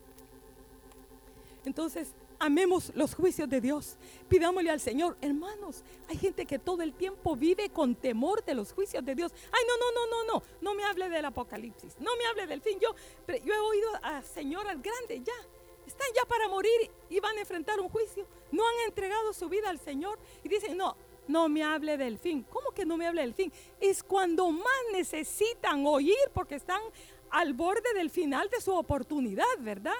Entonces, 1.63 2.15
amemos 2.39 2.91
los 2.95 3.13
juicios 3.13 3.47
de 3.47 3.61
Dios. 3.61 3.97
Pidámosle 4.29 4.71
al 4.71 4.79
Señor, 4.79 5.15
hermanos, 5.21 5.83
hay 6.09 6.17
gente 6.17 6.47
que 6.47 6.57
todo 6.57 6.81
el 6.81 6.93
tiempo 6.93 7.35
vive 7.35 7.69
con 7.69 7.93
temor 7.93 8.43
de 8.43 8.55
los 8.55 8.73
juicios 8.73 9.05
de 9.05 9.13
Dios. 9.13 9.31
Ay, 9.51 9.63
no, 9.67 9.77
no, 9.77 9.91
no, 9.91 10.07
no, 10.09 10.33
no, 10.33 10.43
no 10.59 10.73
me 10.73 10.83
hable 10.85 11.07
del 11.07 11.25
apocalipsis, 11.25 11.97
no 11.99 12.15
me 12.17 12.25
hable 12.25 12.47
del 12.47 12.63
fin. 12.63 12.79
Yo, 12.79 12.95
yo 13.27 13.53
he 13.53 13.59
oído 13.59 13.89
a 14.01 14.23
señoras 14.23 14.81
grandes 14.81 15.21
ya, 15.23 15.47
están 15.91 16.07
ya 16.15 16.25
para 16.25 16.47
morir 16.47 16.89
y 17.09 17.19
van 17.19 17.37
a 17.37 17.41
enfrentar 17.41 17.79
un 17.79 17.89
juicio. 17.89 18.25
No 18.51 18.63
han 18.67 18.87
entregado 18.87 19.33
su 19.33 19.47
vida 19.47 19.69
al 19.69 19.79
Señor 19.79 20.19
y 20.43 20.49
dicen, 20.49 20.77
no, 20.77 20.95
no 21.27 21.47
me 21.49 21.63
hable 21.63 21.97
del 21.97 22.17
fin. 22.17 22.45
¿Cómo 22.49 22.71
que 22.71 22.85
no 22.85 22.97
me 22.97 23.07
hable 23.07 23.21
del 23.21 23.33
fin? 23.33 23.51
Es 23.79 24.03
cuando 24.03 24.49
más 24.51 24.81
necesitan 24.91 25.85
oír 25.85 26.17
porque 26.33 26.55
están 26.55 26.81
al 27.29 27.53
borde 27.53 27.93
del 27.93 28.09
final 28.09 28.49
de 28.49 28.59
su 28.59 28.73
oportunidad, 28.73 29.45
¿verdad? 29.59 29.93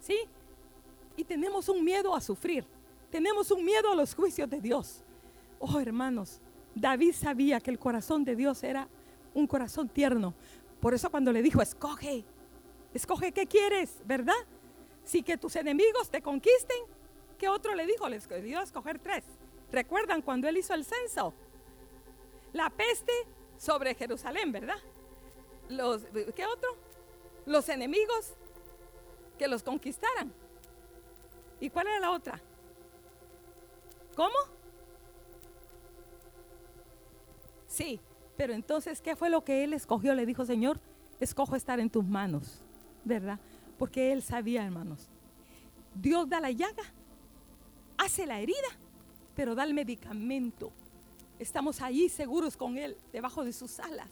¿Sí? 0.00 0.18
Y 1.16 1.24
tenemos 1.24 1.68
un 1.68 1.82
miedo 1.84 2.14
a 2.14 2.20
sufrir. 2.20 2.64
Tenemos 3.10 3.50
un 3.50 3.64
miedo 3.64 3.92
a 3.92 3.94
los 3.94 4.14
juicios 4.14 4.50
de 4.50 4.60
Dios. 4.60 5.02
Oh, 5.58 5.78
hermanos, 5.78 6.40
David 6.74 7.14
sabía 7.14 7.60
que 7.60 7.70
el 7.70 7.78
corazón 7.78 8.24
de 8.24 8.34
Dios 8.34 8.62
era 8.64 8.88
un 9.32 9.46
corazón 9.46 9.88
tierno. 9.88 10.34
Por 10.80 10.92
eso 10.92 11.10
cuando 11.10 11.32
le 11.32 11.40
dijo, 11.40 11.62
escoge, 11.62 12.24
escoge 12.94 13.32
qué 13.32 13.46
quieres, 13.46 13.98
¿verdad? 14.04 14.32
Si 15.04 15.22
que 15.22 15.36
tus 15.36 15.56
enemigos 15.56 16.08
te 16.08 16.22
conquisten, 16.22 16.78
¿qué 17.38 17.48
otro 17.48 17.74
le 17.74 17.86
dijo? 17.86 18.08
Le 18.08 18.18
dio 18.42 18.60
a 18.60 18.62
escoger 18.62 18.98
tres. 18.98 19.24
¿Recuerdan 19.70 20.22
cuando 20.22 20.48
él 20.48 20.56
hizo 20.56 20.72
el 20.72 20.84
censo? 20.84 21.34
La 22.52 22.70
peste 22.70 23.12
sobre 23.58 23.94
Jerusalén, 23.94 24.52
¿verdad? 24.52 24.78
Los, 25.68 26.02
¿Qué 26.34 26.46
otro? 26.46 26.76
Los 27.46 27.68
enemigos 27.68 28.34
que 29.36 29.48
los 29.48 29.62
conquistaran. 29.62 30.32
¿Y 31.60 31.70
cuál 31.70 31.88
era 31.88 32.00
la 32.00 32.10
otra? 32.10 32.40
¿Cómo? 34.14 34.36
Sí, 37.66 38.00
pero 38.36 38.52
entonces, 38.52 39.00
¿qué 39.00 39.16
fue 39.16 39.30
lo 39.30 39.42
que 39.44 39.64
él 39.64 39.72
escogió? 39.72 40.14
Le 40.14 40.26
dijo, 40.26 40.44
Señor, 40.44 40.78
escojo 41.20 41.56
estar 41.56 41.80
en 41.80 41.90
tus 41.90 42.04
manos, 42.04 42.62
¿verdad? 43.04 43.38
Porque 43.78 44.12
él 44.12 44.22
sabía, 44.22 44.64
hermanos, 44.64 45.08
Dios 45.94 46.28
da 46.28 46.40
la 46.40 46.50
llaga, 46.50 46.84
hace 47.98 48.26
la 48.26 48.40
herida, 48.40 48.68
pero 49.34 49.54
da 49.54 49.64
el 49.64 49.74
medicamento. 49.74 50.72
Estamos 51.38 51.80
ahí 51.80 52.08
seguros 52.08 52.56
con 52.56 52.78
él, 52.78 52.96
debajo 53.12 53.44
de 53.44 53.52
sus 53.52 53.78
alas, 53.80 54.10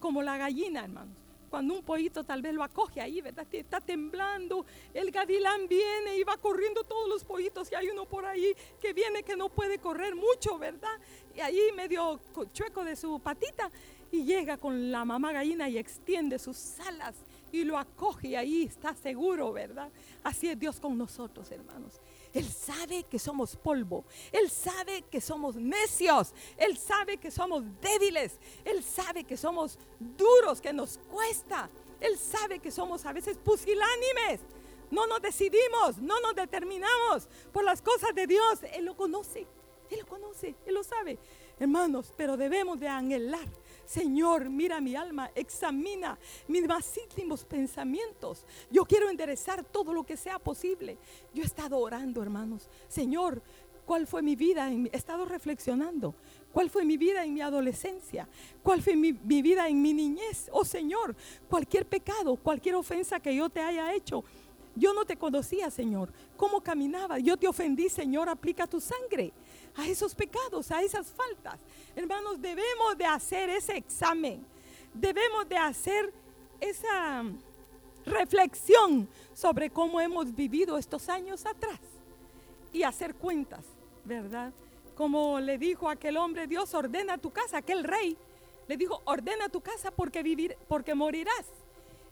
como 0.00 0.22
la 0.22 0.36
gallina, 0.36 0.84
hermanos 0.84 1.26
cuando 1.48 1.74
un 1.74 1.82
pollito 1.82 2.24
tal 2.24 2.42
vez 2.42 2.54
lo 2.54 2.62
acoge 2.62 3.00
ahí, 3.00 3.20
¿verdad? 3.20 3.46
Está 3.50 3.80
temblando, 3.80 4.66
el 4.92 5.10
gavilán 5.10 5.66
viene 5.68 6.18
y 6.18 6.24
va 6.24 6.36
corriendo 6.36 6.84
todos 6.84 7.08
los 7.08 7.24
pollitos 7.24 7.70
y 7.72 7.74
hay 7.74 7.88
uno 7.88 8.04
por 8.04 8.26
ahí 8.26 8.54
que 8.80 8.92
viene 8.92 9.22
que 9.22 9.36
no 9.36 9.48
puede 9.48 9.78
correr 9.78 10.14
mucho, 10.14 10.58
¿verdad? 10.58 10.98
Y 11.34 11.40
ahí 11.40 11.70
medio 11.74 12.20
chueco 12.52 12.84
de 12.84 12.96
su 12.96 13.20
patita 13.20 13.70
y 14.10 14.24
llega 14.24 14.56
con 14.56 14.90
la 14.90 15.04
mamá 15.04 15.32
gallina 15.32 15.68
y 15.68 15.78
extiende 15.78 16.38
sus 16.38 16.78
alas 16.80 17.14
y 17.52 17.64
lo 17.64 17.78
acoge 17.78 18.36
ahí 18.36 18.64
está 18.64 18.94
seguro, 18.94 19.52
¿verdad? 19.52 19.90
Así 20.22 20.48
es 20.48 20.58
Dios 20.58 20.80
con 20.80 20.96
nosotros, 20.98 21.50
hermanos. 21.50 22.00
Él 22.32 22.44
sabe 22.44 23.04
que 23.04 23.18
somos 23.18 23.56
polvo. 23.56 24.04
Él 24.32 24.50
sabe 24.50 25.02
que 25.10 25.20
somos 25.20 25.56
necios. 25.56 26.34
Él 26.56 26.76
sabe 26.76 27.16
que 27.16 27.30
somos 27.30 27.64
débiles. 27.80 28.38
Él 28.64 28.82
sabe 28.82 29.24
que 29.24 29.36
somos 29.36 29.78
duros, 29.98 30.60
que 30.60 30.72
nos 30.72 30.98
cuesta. 31.10 31.70
Él 32.00 32.18
sabe 32.18 32.58
que 32.58 32.70
somos 32.70 33.06
a 33.06 33.12
veces 33.12 33.38
pusilánimes. 33.38 34.40
No 34.90 35.06
nos 35.06 35.20
decidimos, 35.22 35.98
no 35.98 36.20
nos 36.20 36.34
determinamos 36.34 37.28
por 37.52 37.64
las 37.64 37.80
cosas 37.80 38.14
de 38.14 38.26
Dios. 38.26 38.60
Él 38.74 38.84
lo 38.84 38.96
conoce. 38.96 39.46
Él 39.90 40.00
lo 40.00 40.06
conoce, 40.06 40.54
Él 40.66 40.74
lo 40.74 40.84
sabe. 40.84 41.18
Hermanos, 41.58 42.12
pero 42.16 42.36
debemos 42.36 42.78
de 42.78 42.88
anhelar 42.88 43.48
Señor, 43.86 44.50
mira 44.50 44.80
mi 44.80 44.96
alma, 44.96 45.30
examina 45.34 46.18
mis 46.48 46.66
más 46.66 46.96
íntimos 46.98 47.44
pensamientos. 47.44 48.44
Yo 48.70 48.84
quiero 48.84 49.08
enderezar 49.08 49.64
todo 49.64 49.94
lo 49.94 50.04
que 50.04 50.16
sea 50.16 50.38
posible. 50.38 50.98
Yo 51.32 51.42
he 51.42 51.46
estado 51.46 51.78
orando, 51.78 52.20
hermanos. 52.20 52.68
Señor, 52.88 53.40
¿cuál 53.86 54.06
fue 54.08 54.22
mi 54.22 54.34
vida? 54.34 54.70
He 54.70 54.90
estado 54.92 55.24
reflexionando. 55.24 56.14
¿Cuál 56.52 56.68
fue 56.68 56.84
mi 56.84 56.96
vida 56.96 57.24
en 57.24 57.34
mi 57.34 57.42
adolescencia? 57.42 58.28
¿Cuál 58.62 58.82
fue 58.82 58.96
mi, 58.96 59.12
mi 59.12 59.40
vida 59.40 59.68
en 59.68 59.80
mi 59.80 59.92
niñez? 59.92 60.48
Oh 60.52 60.64
Señor, 60.64 61.14
cualquier 61.48 61.86
pecado, 61.86 62.36
cualquier 62.36 62.74
ofensa 62.74 63.20
que 63.20 63.34
yo 63.36 63.48
te 63.48 63.60
haya 63.60 63.94
hecho. 63.94 64.24
Yo 64.74 64.92
no 64.92 65.06
te 65.06 65.16
conocía, 65.16 65.70
Señor. 65.70 66.12
¿Cómo 66.36 66.60
caminaba? 66.60 67.18
Yo 67.18 67.36
te 67.36 67.48
ofendí, 67.48 67.88
Señor. 67.88 68.28
Aplica 68.28 68.66
tu 68.66 68.78
sangre 68.78 69.32
a 69.76 69.86
esos 69.86 70.14
pecados, 70.14 70.70
a 70.70 70.82
esas 70.82 71.08
faltas. 71.08 71.58
Hermanos, 71.94 72.40
debemos 72.40 72.96
de 72.96 73.04
hacer 73.04 73.50
ese 73.50 73.76
examen. 73.76 74.44
Debemos 74.92 75.48
de 75.48 75.56
hacer 75.56 76.12
esa 76.60 77.24
reflexión 78.06 79.08
sobre 79.34 79.70
cómo 79.70 80.00
hemos 80.00 80.34
vivido 80.34 80.78
estos 80.78 81.08
años 81.08 81.44
atrás 81.44 81.80
y 82.72 82.82
hacer 82.82 83.14
cuentas, 83.14 83.64
¿verdad? 84.04 84.52
Como 84.94 85.40
le 85.40 85.58
dijo 85.58 85.90
aquel 85.90 86.16
hombre, 86.16 86.46
Dios 86.46 86.72
ordena 86.72 87.18
tu 87.18 87.30
casa, 87.30 87.58
aquel 87.58 87.84
rey, 87.84 88.16
le 88.68 88.76
dijo, 88.76 89.02
ordena 89.04 89.48
tu 89.48 89.60
casa 89.60 89.90
porque 89.90 90.22
vivir, 90.22 90.56
porque 90.68 90.94
morirás. 90.94 91.46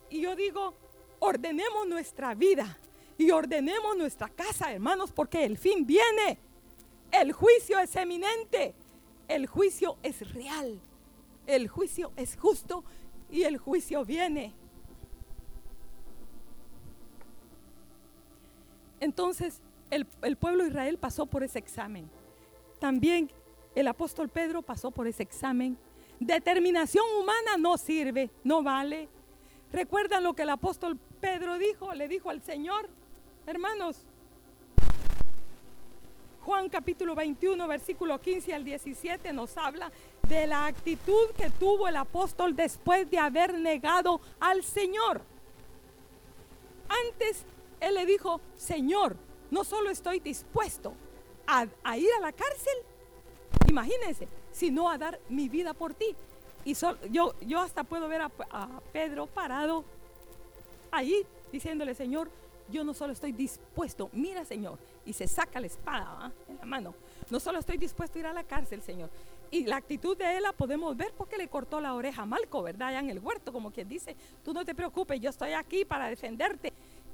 Y 0.09 0.21
yo 0.21 0.35
digo, 0.35 0.73
ordenemos 1.19 1.87
nuestra 1.87 2.35
vida 2.35 2.77
y 3.17 3.31
ordenemos 3.31 3.97
nuestra 3.97 4.29
casa, 4.29 4.71
hermanos, 4.71 5.11
porque 5.11 5.43
el 5.45 5.57
fin 5.57 5.85
viene. 5.85 6.39
El 7.21 7.31
juicio 7.31 7.79
es 7.79 7.95
eminente. 7.95 8.73
El 9.27 9.47
juicio 9.47 9.97
es 10.03 10.33
real. 10.33 10.79
El 11.47 11.67
juicio 11.67 12.11
es 12.15 12.35
justo 12.35 12.83
y 13.29 13.43
el 13.43 13.57
juicio 13.57 14.03
viene. 14.03 14.53
Entonces, 18.99 19.61
el, 19.91 20.05
pueblo 20.35 20.63
de 20.63 20.69
Israel 20.69 20.97
pasó 20.97 21.25
por 21.25 21.43
ese 21.43 21.59
examen. 21.59 22.09
También 22.79 23.31
el 23.75 23.87
apóstol 23.87 24.29
Pedro 24.29 24.61
pasó 24.61 24.91
por 24.91 25.07
ese 25.07 25.23
examen. 25.23 25.77
Determinación 26.19 27.05
humana 27.19 27.57
no 27.59 27.77
sirve, 27.77 28.29
no 28.43 28.63
vale. 28.63 29.07
¿Recuerdan 29.71 30.23
lo 30.23 30.33
que 30.33 30.43
el 30.43 30.49
apóstol 30.49 30.97
Pedro 31.19 31.57
dijo? 31.57 31.93
Le 31.93 32.07
dijo 32.07 32.29
al 32.29 32.41
Señor, 32.41 32.89
hermanos, 33.45 34.05
Juan 36.45 36.69
capítulo 36.69 37.15
21, 37.15 37.67
versículo 37.67 38.21
15 38.21 38.53
al 38.53 38.63
17 38.63 39.33
nos 39.33 39.57
habla 39.57 39.91
de 40.29 40.45
la 40.45 40.67
actitud 40.67 41.31
que 41.35 41.49
tuvo 41.49 41.87
el 41.87 41.95
apóstol 41.95 42.55
después 42.55 43.09
de 43.09 43.17
haber 43.17 43.57
negado 43.57 44.21
al 44.39 44.63
Señor. 44.63 45.21
Antes 46.87 47.43
él 47.79 47.95
le 47.95 48.05
dijo, 48.05 48.41
Señor, 48.55 49.17
no 49.49 49.63
solo 49.63 49.89
estoy 49.89 50.19
dispuesto 50.19 50.93
a, 51.47 51.63
ir 51.97 52.09
a 52.15 52.21
la 52.21 52.31
cárcel, 52.31 52.75
imagínense, 53.67 54.27
sino 54.51 54.87
a 54.87 54.99
dar 54.99 55.19
mi 55.29 55.49
vida 55.49 55.73
por 55.73 55.95
ti. 55.95 56.15
Y 56.63 56.75
yo, 57.09 57.33
yo 57.41 57.59
hasta 57.59 57.83
puedo 57.83 58.07
ver 58.07 58.21
a, 58.21 58.31
a 58.51 58.81
Pedro 58.93 59.25
parado 59.25 59.83
ahí 60.91 61.25
diciéndole, 61.51 61.95
Señor, 61.95 62.29
yo 62.69 62.83
no 62.83 62.93
solo 62.93 63.13
estoy 63.13 63.31
dispuesto, 63.31 64.09
mira 64.13 64.45
Señor, 64.45 64.77
y 65.05 65.13
se 65.13 65.27
saca 65.27 65.59
la 65.59 65.67
espada 65.67 66.31
en 66.47 66.57
la 66.57 66.65
mano. 66.65 66.95
No 67.29 67.39
solo 67.39 67.59
estoy 67.59 67.77
dispuesto 67.77 68.17
a 68.17 68.19
ir 68.19 68.25
a 68.27 68.33
la 68.33 68.43
cárcel, 68.43 68.81
Señor. 68.81 69.09
Y 69.51 69.65
la 69.65 69.77
actitud 69.77 70.17
de 70.17 70.37
él 70.37 70.43
la 70.43 70.53
podemos 70.53 70.97
ver 70.97 71.13
porque 71.15 71.37
le 71.37 71.47
cortó 71.47 71.79
la 71.79 71.93
oreja 71.93 72.23
a 72.23 72.25
Malco, 72.25 72.61
¿verdad? 72.63 72.89
Allá 72.89 72.99
en 72.99 73.09
el 73.09 73.19
huerto, 73.19 73.53
como 73.53 73.71
quien 73.71 73.87
dice, 73.87 74.15
tú 74.43 74.53
no 74.53 74.65
te 74.65 74.75
preocupes, 74.75 75.19
yo 75.21 75.29
estoy 75.29 75.53
aquí 75.53 75.85
para 75.85 76.07
defenderte. 76.07 76.73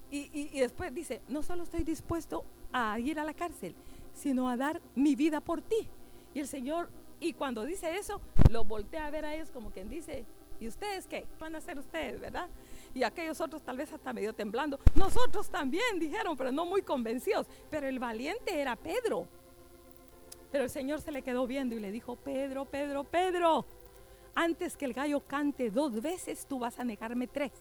Y, 0.10 0.30
y 0.34 0.60
después 0.60 0.94
dice, 0.94 1.22
no 1.30 1.42
solo 1.42 1.64
estoy 1.64 1.84
dispuesto 1.84 2.44
a 2.74 3.00
ir 3.00 3.20
a 3.20 3.24
la 3.24 3.34
cárcel, 3.34 3.76
sino 4.14 4.50
a 4.50 4.58
dar 4.58 4.82
mi 4.96 5.16
vida 5.16 5.40
por 5.40 5.62
ti. 5.62 5.88
Y 6.34 6.40
el 6.40 6.48
Señor, 6.48 6.90
y 7.20 7.34
cuando 7.34 7.64
dice 7.64 7.96
eso, 7.98 8.22
lo 8.50 8.64
voltea 8.66 9.06
a 9.06 9.12
ver 9.12 9.26
a 9.26 9.36
ellos 9.36 9.52
como 9.52 9.72
quien 9.72 9.90
dice, 9.90 10.26
¿y 10.60 10.68
ustedes 10.68 11.08
qué? 11.08 11.26
Van 11.40 11.56
a 11.56 11.60
hacer 11.60 11.78
ustedes, 11.78 12.20
¿verdad? 12.20 12.50
Y 12.94 13.04
aquellos 13.04 13.40
otros 13.42 13.62
tal 13.62 13.78
vez 13.78 13.92
hasta 13.92 14.14
medio 14.14 14.34
temblando. 14.34 14.80
Nosotros 14.96 15.50
también 15.50 16.00
dijeron, 16.00 16.36
pero 16.36 16.52
no 16.52 16.66
muy 16.66 16.82
convencidos. 16.82 17.48
Pero 17.70 17.88
el 17.88 18.00
valiente 18.00 18.60
era 18.60 18.76
Pedro. 18.76 19.28
Pero 20.52 20.66
el 20.66 20.70
Señor 20.70 21.02
se 21.02 21.12
le 21.12 21.22
quedó 21.22 21.48
viendo 21.48 21.76
y 21.76 21.80
le 21.80 21.92
dijo, 21.92 22.18
Pedro, 22.18 22.66
Pedro, 22.66 23.04
Pedro, 23.06 23.66
antes 24.36 24.76
que 24.76 24.86
el 24.86 24.94
gallo 24.94 25.22
cante 25.22 25.70
dos 25.70 26.02
veces, 26.02 26.46
tú 26.46 26.60
vas 26.60 26.78
a 26.80 26.84
negarme 26.84 27.28
tres. 27.28 27.52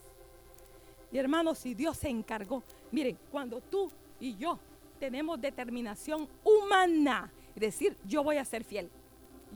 Y 1.12 1.18
hermanos, 1.18 1.58
si 1.58 1.74
Dios 1.74 1.96
se 1.96 2.08
encargó, 2.08 2.62
miren, 2.90 3.18
cuando 3.30 3.60
tú 3.60 3.90
y 4.18 4.36
yo 4.36 4.58
tenemos 4.98 5.40
determinación 5.40 6.28
humana, 6.44 7.32
decir, 7.54 7.96
yo 8.04 8.22
voy 8.22 8.36
a 8.36 8.44
ser 8.44 8.64
fiel, 8.64 8.90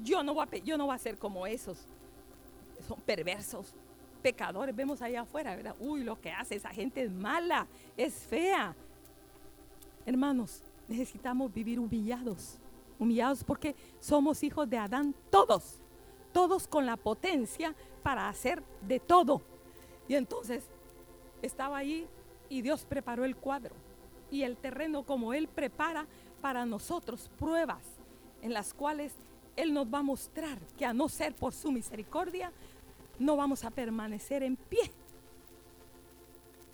yo 0.02 0.22
no 0.22 0.34
voy 0.34 0.46
a, 0.50 0.56
yo 0.58 0.76
no 0.76 0.86
voy 0.86 0.94
a 0.94 0.98
ser 0.98 1.18
como 1.18 1.46
esos, 1.46 1.86
son 2.88 3.00
perversos, 3.02 3.74
pecadores 4.24 4.74
vemos 4.74 5.02
allá 5.02 5.20
afuera, 5.20 5.54
¿verdad? 5.54 5.76
Uy, 5.80 6.02
lo 6.02 6.18
que 6.18 6.30
hace 6.30 6.54
esa 6.54 6.70
gente 6.70 7.02
es 7.02 7.12
mala, 7.12 7.66
es 7.94 8.14
fea. 8.14 8.74
Hermanos, 10.06 10.62
necesitamos 10.88 11.52
vivir 11.52 11.78
humillados, 11.78 12.56
humillados 12.98 13.44
porque 13.44 13.76
somos 14.00 14.42
hijos 14.42 14.70
de 14.70 14.78
Adán, 14.78 15.14
todos, 15.30 15.78
todos 16.32 16.66
con 16.66 16.86
la 16.86 16.96
potencia 16.96 17.74
para 18.02 18.30
hacer 18.30 18.62
de 18.80 18.98
todo. 18.98 19.42
Y 20.08 20.14
entonces 20.14 20.64
estaba 21.42 21.76
ahí 21.76 22.06
y 22.48 22.62
Dios 22.62 22.86
preparó 22.86 23.26
el 23.26 23.36
cuadro 23.36 23.74
y 24.30 24.44
el 24.44 24.56
terreno 24.56 25.02
como 25.02 25.34
Él 25.34 25.48
prepara 25.48 26.06
para 26.40 26.64
nosotros 26.64 27.30
pruebas 27.38 27.82
en 28.40 28.54
las 28.54 28.72
cuales 28.72 29.12
Él 29.54 29.74
nos 29.74 29.86
va 29.92 29.98
a 29.98 30.02
mostrar 30.02 30.58
que 30.78 30.86
a 30.86 30.94
no 30.94 31.10
ser 31.10 31.34
por 31.34 31.52
su 31.52 31.70
misericordia, 31.70 32.52
no 33.18 33.36
vamos 33.36 33.64
a 33.64 33.70
permanecer 33.70 34.42
en 34.42 34.56
pie. 34.56 34.90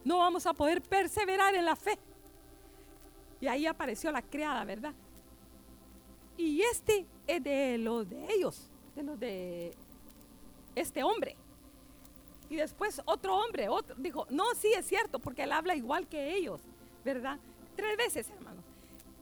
No 0.05 0.18
vamos 0.18 0.47
a 0.47 0.55
poder 0.55 0.80
perseverar 0.80 1.55
en 1.55 1.64
la 1.64 1.76
fe. 1.76 1.99
Y 3.41 3.47
ahí 3.47 3.66
apareció 3.66 4.11
la 4.11 4.22
criada, 4.22 4.64
¿verdad? 4.64 4.93
Y 6.36 6.62
este 6.62 7.07
es 7.26 7.43
de 7.43 7.78
los 7.78 8.09
de 8.09 8.32
ellos, 8.32 8.70
de 8.95 9.03
los 9.03 9.20
de 9.20 9.74
este 10.74 11.03
hombre. 11.03 11.36
Y 12.49 12.57
después 12.57 13.01
otro 13.05 13.36
hombre, 13.36 13.68
otro, 13.68 13.95
dijo, 13.97 14.26
no, 14.30 14.45
sí 14.57 14.72
es 14.76 14.86
cierto, 14.86 15.18
porque 15.18 15.45
él 15.45 15.53
habla 15.53 15.76
igual 15.76 16.09
que 16.09 16.34
ellos, 16.34 16.61
¿verdad? 17.05 17.38
Tres 17.76 17.97
veces, 17.97 18.28
hermanos. 18.30 18.49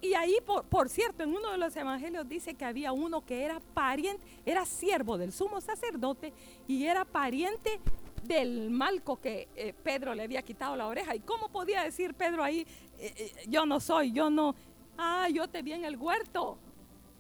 Y 0.00 0.14
ahí, 0.14 0.36
por, 0.46 0.64
por, 0.64 0.88
cierto, 0.88 1.24
en 1.24 1.34
uno 1.34 1.50
de 1.50 1.58
los 1.58 1.74
evangelios 1.74 2.28
dice 2.28 2.54
que 2.54 2.64
había 2.64 2.92
uno 2.92 3.24
que 3.24 3.42
era 3.42 3.60
pariente, 3.74 4.24
era 4.46 4.64
siervo 4.64 5.18
del 5.18 5.32
sumo 5.32 5.60
sacerdote 5.60 6.32
y 6.68 6.84
era 6.84 7.04
pariente 7.04 7.80
del 8.22 8.70
malco 8.70 9.20
que 9.20 9.48
eh, 9.56 9.74
Pedro 9.82 10.14
le 10.14 10.22
había 10.22 10.42
quitado 10.42 10.76
la 10.76 10.86
oreja. 10.86 11.14
¿Y 11.14 11.20
cómo 11.20 11.48
podía 11.48 11.82
decir 11.82 12.14
Pedro 12.14 12.44
ahí, 12.44 12.60
eh, 12.98 13.12
eh, 13.16 13.32
yo 13.48 13.66
no 13.66 13.80
soy, 13.80 14.12
yo 14.12 14.30
no, 14.30 14.54
ah, 14.96 15.28
yo 15.32 15.48
te 15.48 15.62
vi 15.62 15.72
en 15.72 15.84
el 15.84 15.96
huerto? 15.96 16.58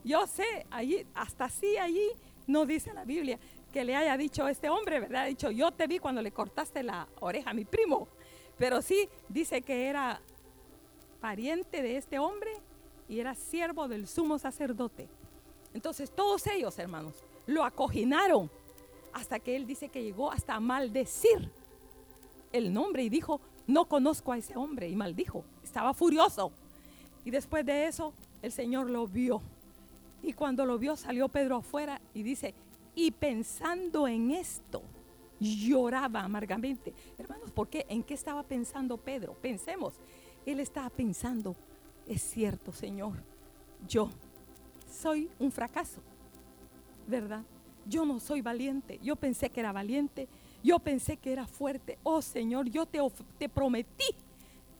Yo 0.04 0.26
sé, 0.26 0.66
allí, 0.70 1.04
hasta 1.14 1.46
así 1.46 1.76
allí 1.78 2.08
no 2.46 2.64
dice 2.64 2.94
la 2.94 3.04
Biblia 3.04 3.38
que 3.72 3.84
le 3.84 3.96
haya 3.96 4.16
dicho 4.16 4.48
este 4.48 4.70
hombre, 4.70 5.00
¿verdad? 5.00 5.22
Ha 5.22 5.26
dicho, 5.26 5.50
yo 5.50 5.72
te 5.72 5.86
vi 5.86 5.98
cuando 5.98 6.22
le 6.22 6.30
cortaste 6.30 6.82
la 6.82 7.08
oreja 7.20 7.50
a 7.50 7.54
mi 7.54 7.64
primo. 7.64 8.08
Pero 8.56 8.82
sí 8.82 9.08
dice 9.28 9.62
que 9.62 9.86
era 9.86 10.20
pariente 11.20 11.82
de 11.82 11.96
este 11.96 12.18
hombre 12.18 12.50
y 13.08 13.20
era 13.20 13.34
siervo 13.34 13.88
del 13.88 14.06
sumo 14.06 14.38
sacerdote. 14.38 15.08
Entonces 15.74 16.10
todos 16.10 16.46
ellos, 16.46 16.78
hermanos, 16.78 17.14
lo 17.46 17.64
acoginaron 17.64 18.50
hasta 19.12 19.38
que 19.40 19.56
él 19.56 19.66
dice 19.66 19.88
que 19.88 20.02
llegó 20.02 20.30
hasta 20.30 20.60
maldecir 20.60 21.50
el 22.52 22.72
nombre 22.72 23.02
y 23.02 23.08
dijo, 23.08 23.40
no 23.66 23.86
conozco 23.86 24.32
a 24.32 24.38
ese 24.38 24.56
hombre 24.56 24.88
y 24.88 24.96
maldijo. 24.96 25.44
Estaba 25.62 25.92
furioso. 25.94 26.52
Y 27.24 27.30
después 27.30 27.64
de 27.66 27.86
eso, 27.86 28.12
el 28.42 28.52
Señor 28.52 28.88
lo 28.88 29.06
vio. 29.06 29.42
Y 30.22 30.32
cuando 30.32 30.64
lo 30.64 30.78
vio, 30.78 30.96
salió 30.96 31.28
Pedro 31.28 31.56
afuera 31.56 32.00
y 32.14 32.22
dice, 32.22 32.54
y 32.94 33.10
pensando 33.10 34.08
en 34.08 34.30
esto, 34.30 34.82
lloraba 35.38 36.22
amargamente. 36.22 36.92
Hermanos, 37.18 37.50
¿por 37.50 37.68
qué? 37.68 37.86
¿En 37.88 38.02
qué 38.02 38.14
estaba 38.14 38.42
pensando 38.42 38.96
Pedro? 38.96 39.34
Pensemos. 39.34 39.94
Él 40.46 40.60
estaba 40.60 40.90
pensando, 40.90 41.54
es 42.08 42.22
cierto, 42.22 42.72
Señor, 42.72 43.14
yo 43.86 44.10
soy 44.90 45.30
un 45.38 45.52
fracaso, 45.52 46.00
¿verdad? 47.06 47.42
Yo 47.86 48.04
no 48.04 48.18
soy 48.20 48.40
valiente. 48.42 48.98
Yo 49.02 49.16
pensé 49.16 49.50
que 49.50 49.60
era 49.60 49.72
valiente. 49.72 50.28
Yo 50.62 50.78
pensé 50.78 51.16
que 51.16 51.32
era 51.32 51.46
fuerte. 51.46 51.98
Oh 52.02 52.20
Señor, 52.20 52.68
yo 52.68 52.86
te, 52.86 52.98
te 53.38 53.48
prometí, 53.48 54.14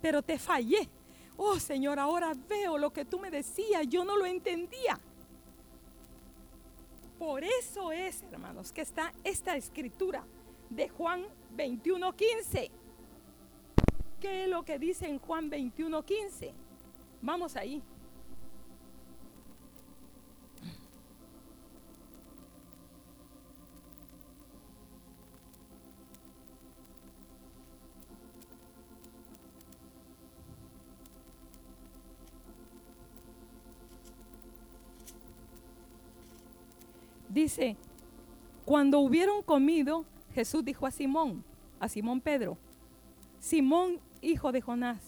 pero 0.02 0.22
te 0.22 0.38
fallé. 0.38 0.88
Oh 1.36 1.58
Señor, 1.58 1.98
ahora 1.98 2.32
veo 2.48 2.76
lo 2.76 2.92
que 2.92 3.04
tú 3.04 3.18
me 3.18 3.30
decías. 3.30 3.86
Yo 3.88 4.04
no 4.04 4.16
lo 4.16 4.26
entendía. 4.26 4.98
Por 7.18 7.42
eso 7.44 7.92
es, 7.92 8.22
hermanos, 8.30 8.72
que 8.72 8.82
está 8.82 9.12
esta 9.24 9.56
escritura 9.56 10.24
de 10.70 10.88
Juan 10.88 11.26
21:15. 11.56 12.70
¿Qué 14.20 14.44
es 14.44 14.48
lo 14.48 14.64
que 14.64 14.78
dice 14.78 15.08
en 15.08 15.18
Juan 15.18 15.50
21:15? 15.50 16.52
Vamos 17.20 17.56
ahí. 17.56 17.82
Dice, 37.28 37.76
cuando 38.64 38.98
hubieron 38.98 39.42
comido, 39.42 40.04
Jesús 40.34 40.64
dijo 40.64 40.86
a 40.86 40.90
Simón, 40.90 41.44
a 41.78 41.88
Simón 41.88 42.20
Pedro, 42.20 42.58
Simón, 43.38 44.00
hijo 44.20 44.50
de 44.50 44.60
Jonás, 44.60 45.07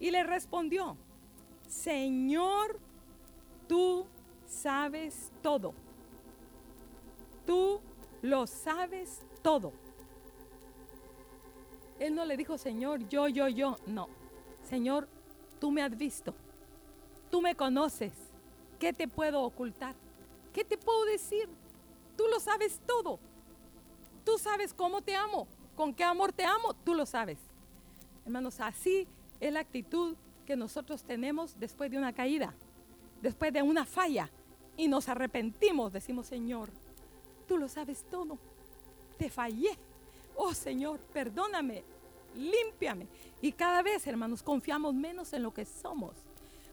Y 0.00 0.10
le 0.10 0.22
respondió, 0.22 0.96
Señor, 1.66 2.78
tú 3.66 4.06
sabes 4.46 5.32
todo. 5.42 5.74
Tú 7.46 7.80
lo 8.22 8.46
sabes 8.46 9.20
todo. 9.42 9.72
Él 11.98 12.14
no 12.14 12.24
le 12.24 12.36
dijo, 12.36 12.58
Señor, 12.58 13.08
yo, 13.08 13.28
yo, 13.28 13.48
yo. 13.48 13.76
No. 13.86 14.08
Señor, 14.62 15.08
tú 15.58 15.70
me 15.70 15.82
has 15.82 15.96
visto. 15.96 16.34
Tú 17.30 17.40
me 17.40 17.54
conoces. 17.54 18.12
¿Qué 18.78 18.92
te 18.92 19.08
puedo 19.08 19.42
ocultar? 19.42 19.94
¿Qué 20.52 20.64
te 20.64 20.78
puedo 20.78 21.04
decir? 21.06 21.48
Tú 22.16 22.24
lo 22.30 22.38
sabes 22.38 22.80
todo. 22.86 23.18
Tú 24.24 24.38
sabes 24.38 24.74
cómo 24.74 25.00
te 25.00 25.16
amo, 25.16 25.48
con 25.74 25.94
qué 25.94 26.04
amor 26.04 26.34
te 26.34 26.44
amo, 26.44 26.74
tú 26.84 26.94
lo 26.94 27.06
sabes. 27.06 27.38
Hermanos, 28.26 28.60
así 28.60 29.08
es 29.40 29.52
la 29.52 29.60
actitud 29.60 30.16
que 30.46 30.56
nosotros 30.56 31.04
tenemos 31.04 31.58
después 31.58 31.90
de 31.90 31.98
una 31.98 32.12
caída, 32.12 32.54
después 33.22 33.52
de 33.52 33.62
una 33.62 33.84
falla, 33.84 34.30
y 34.76 34.88
nos 34.88 35.08
arrepentimos, 35.08 35.92
decimos, 35.92 36.26
Señor, 36.26 36.70
tú 37.46 37.58
lo 37.58 37.68
sabes 37.68 38.04
todo. 38.10 38.38
Te 39.18 39.28
fallé. 39.28 39.76
Oh 40.36 40.54
Señor, 40.54 41.00
perdóname, 41.12 41.82
límpiame. 42.36 43.08
Y 43.42 43.50
cada 43.52 43.82
vez, 43.82 44.06
hermanos, 44.06 44.42
confiamos 44.42 44.94
menos 44.94 45.32
en 45.32 45.42
lo 45.42 45.52
que 45.52 45.64
somos 45.64 46.14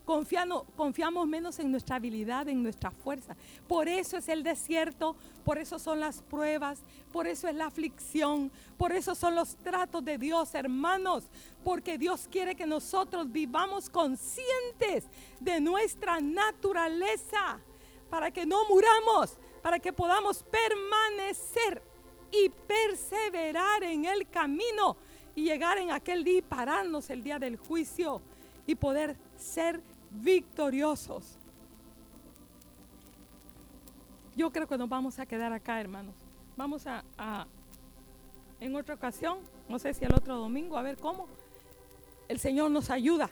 confiamos 0.06 1.28
menos 1.28 1.60
en 1.60 1.72
nuestra 1.72 1.97
habilidad, 1.97 2.47
en 2.47 2.64
nuestra 2.64 2.91
fuerza. 2.91 3.36
Por 3.68 3.88
eso 3.88 4.18
es 4.18 4.30
el 4.30 4.43
desierto, 4.43 5.16
por 5.43 5.58
eso 5.58 5.80
son 5.80 5.99
las 5.99 6.22
pruebas, 6.22 6.80
por 7.12 7.28
eso 7.28 7.47
es 7.47 7.56
la 7.56 7.68
aflicción, 7.68 8.51
por 8.78 8.91
eso 8.91 9.16
son 9.16 9.36
los 9.36 9.56
tratos 9.58 10.06
de 10.06 10.18
Dios, 10.18 10.53
hermanos, 10.56 11.24
porque 11.64 11.97
Dios 11.97 12.28
quiere 12.32 12.56
que 12.56 12.66
nosotros 12.66 13.32
vivamos 13.32 13.89
conscientes 13.89 15.06
de 15.39 15.60
nuestra 15.60 16.20
naturaleza, 16.22 17.60
para 18.10 18.32
que 18.32 18.45
no 18.45 18.68
muramos, 18.70 19.38
para 19.62 19.80
que 19.80 19.91
podamos 19.91 20.43
permanecer 20.43 21.82
y 22.32 22.49
perseverar 22.49 23.84
en 23.84 24.06
el 24.06 24.28
camino 24.30 24.95
y 25.36 25.43
llegar 25.43 25.78
en 25.78 25.91
aquel 25.91 26.24
día 26.24 26.38
y 26.38 26.41
pararnos 26.41 27.10
el 27.10 27.24
día 27.24 27.39
del 27.39 27.58
juicio 27.58 28.22
y 28.68 28.76
poder 28.76 29.18
ser 29.38 29.82
victoriosos. 30.22 31.38
Yo 34.36 34.51
creo 34.51 34.68
que 34.68 34.78
nos 34.78 34.89
vamos 34.89 35.20
a 35.20 35.26
quedar 35.26 35.53
acá, 35.53 35.80
hermanos. 35.80 36.13
Vamos 36.57 36.86
a, 36.88 37.03
en 38.59 38.76
otra 38.76 38.95
ocasión, 38.95 39.39
no 39.70 39.80
sé 39.80 39.93
si 39.93 40.05
el 40.05 40.13
otro 40.13 40.38
domingo, 40.38 40.78
a 40.78 40.82
ver 40.82 40.97
cómo, 40.97 41.28
el 42.28 42.39
Señor 42.39 42.72
nos 42.72 42.89
ayuda 42.89 43.30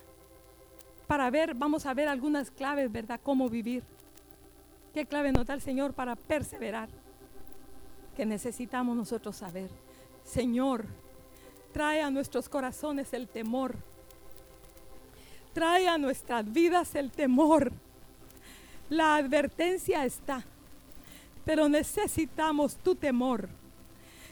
para 1.07 1.29
ver, 1.29 1.53
vamos 1.53 1.85
a 1.85 1.93
ver 1.93 2.07
algunas 2.07 2.51
claves, 2.51 2.91
¿verdad? 2.91 3.19
Cómo 3.21 3.49
vivir. 3.49 3.83
¿Qué 4.93 5.05
clave 5.05 5.31
nos 5.31 5.45
da 5.45 5.53
el 5.53 5.61
Señor 5.61 5.93
para 5.93 6.15
perseverar? 6.15 6.89
Que 8.15 8.25
necesitamos 8.25 8.95
nosotros 8.95 9.35
saber. 9.35 9.69
Señor, 10.23 10.85
trae 11.71 12.01
a 12.01 12.11
nuestros 12.11 12.47
corazones 12.47 13.13
el 13.13 13.27
temor 13.27 13.75
trae 15.53 15.87
a 15.87 15.97
nuestras 15.97 16.51
vidas 16.51 16.95
el 16.95 17.11
temor. 17.11 17.71
La 18.89 19.15
advertencia 19.15 20.05
está, 20.05 20.43
pero 21.45 21.69
necesitamos 21.69 22.75
tu 22.77 22.95
temor. 22.95 23.49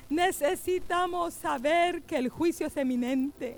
Necesitamos 0.10 1.34
saber 1.34 2.02
que 2.02 2.18
el 2.18 2.30
juicio 2.30 2.68
es 2.68 2.76
eminente. 2.76 3.58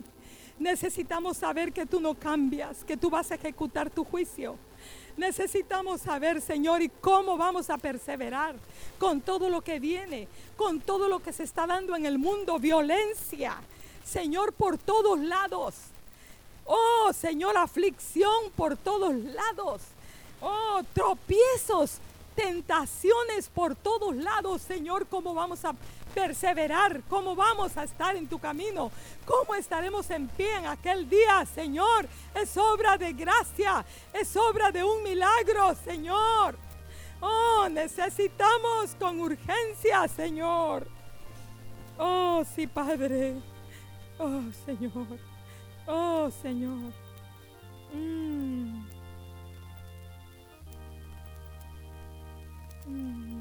Necesitamos 0.59 1.37
saber 1.37 1.73
que 1.73 1.85
tú 1.85 1.99
no 1.99 2.13
cambias, 2.13 2.83
que 2.83 2.95
tú 2.95 3.09
vas 3.09 3.31
a 3.31 3.35
ejecutar 3.35 3.89
tu 3.89 4.03
juicio. 4.03 4.55
Necesitamos 5.17 6.01
saber, 6.01 6.41
Señor, 6.41 6.81
y 6.81 6.89
cómo 6.89 7.37
vamos 7.37 7.69
a 7.69 7.77
perseverar 7.77 8.55
con 8.99 9.21
todo 9.21 9.49
lo 9.49 9.61
que 9.61 9.79
viene, 9.79 10.27
con 10.55 10.79
todo 10.79 11.07
lo 11.07 11.19
que 11.21 11.33
se 11.33 11.43
está 11.43 11.67
dando 11.67 11.95
en 11.95 12.05
el 12.05 12.19
mundo, 12.19 12.59
violencia, 12.59 13.55
Señor, 14.03 14.53
por 14.53 14.77
todos 14.77 15.19
lados. 15.19 15.92
Oh, 16.65 17.11
Señor, 17.13 17.57
aflicción 17.57 18.51
por 18.55 18.77
todos 18.77 19.13
lados. 19.15 19.81
Oh, 20.41 20.81
tropiezos, 20.93 21.99
tentaciones 22.35 23.49
por 23.53 23.75
todos 23.75 24.15
lados, 24.15 24.61
Señor, 24.61 25.07
cómo 25.07 25.33
vamos 25.33 25.63
a 25.65 25.73
perseverar, 26.13 27.01
cómo 27.09 27.35
vamos 27.35 27.75
a 27.77 27.83
estar 27.83 28.15
en 28.15 28.27
tu 28.27 28.39
camino, 28.39 28.91
cómo 29.25 29.55
estaremos 29.55 30.09
en 30.09 30.27
pie 30.27 30.57
en 30.57 30.67
aquel 30.67 31.09
día, 31.09 31.45
Señor. 31.45 32.07
Es 32.35 32.55
obra 32.57 32.97
de 32.97 33.13
gracia, 33.13 33.85
es 34.13 34.35
obra 34.35 34.71
de 34.71 34.83
un 34.83 35.03
milagro, 35.03 35.75
Señor. 35.83 36.57
Oh, 37.21 37.67
necesitamos 37.69 38.95
con 38.99 39.19
urgencia, 39.21 40.07
Señor. 40.09 40.87
Oh, 41.97 42.43
sí, 42.55 42.67
Padre. 42.67 43.35
Oh, 44.19 44.41
Señor. 44.65 45.32
Oh, 45.87 46.29
Señor. 46.41 46.93
Mm. 47.93 48.85
Mm. 52.87 53.32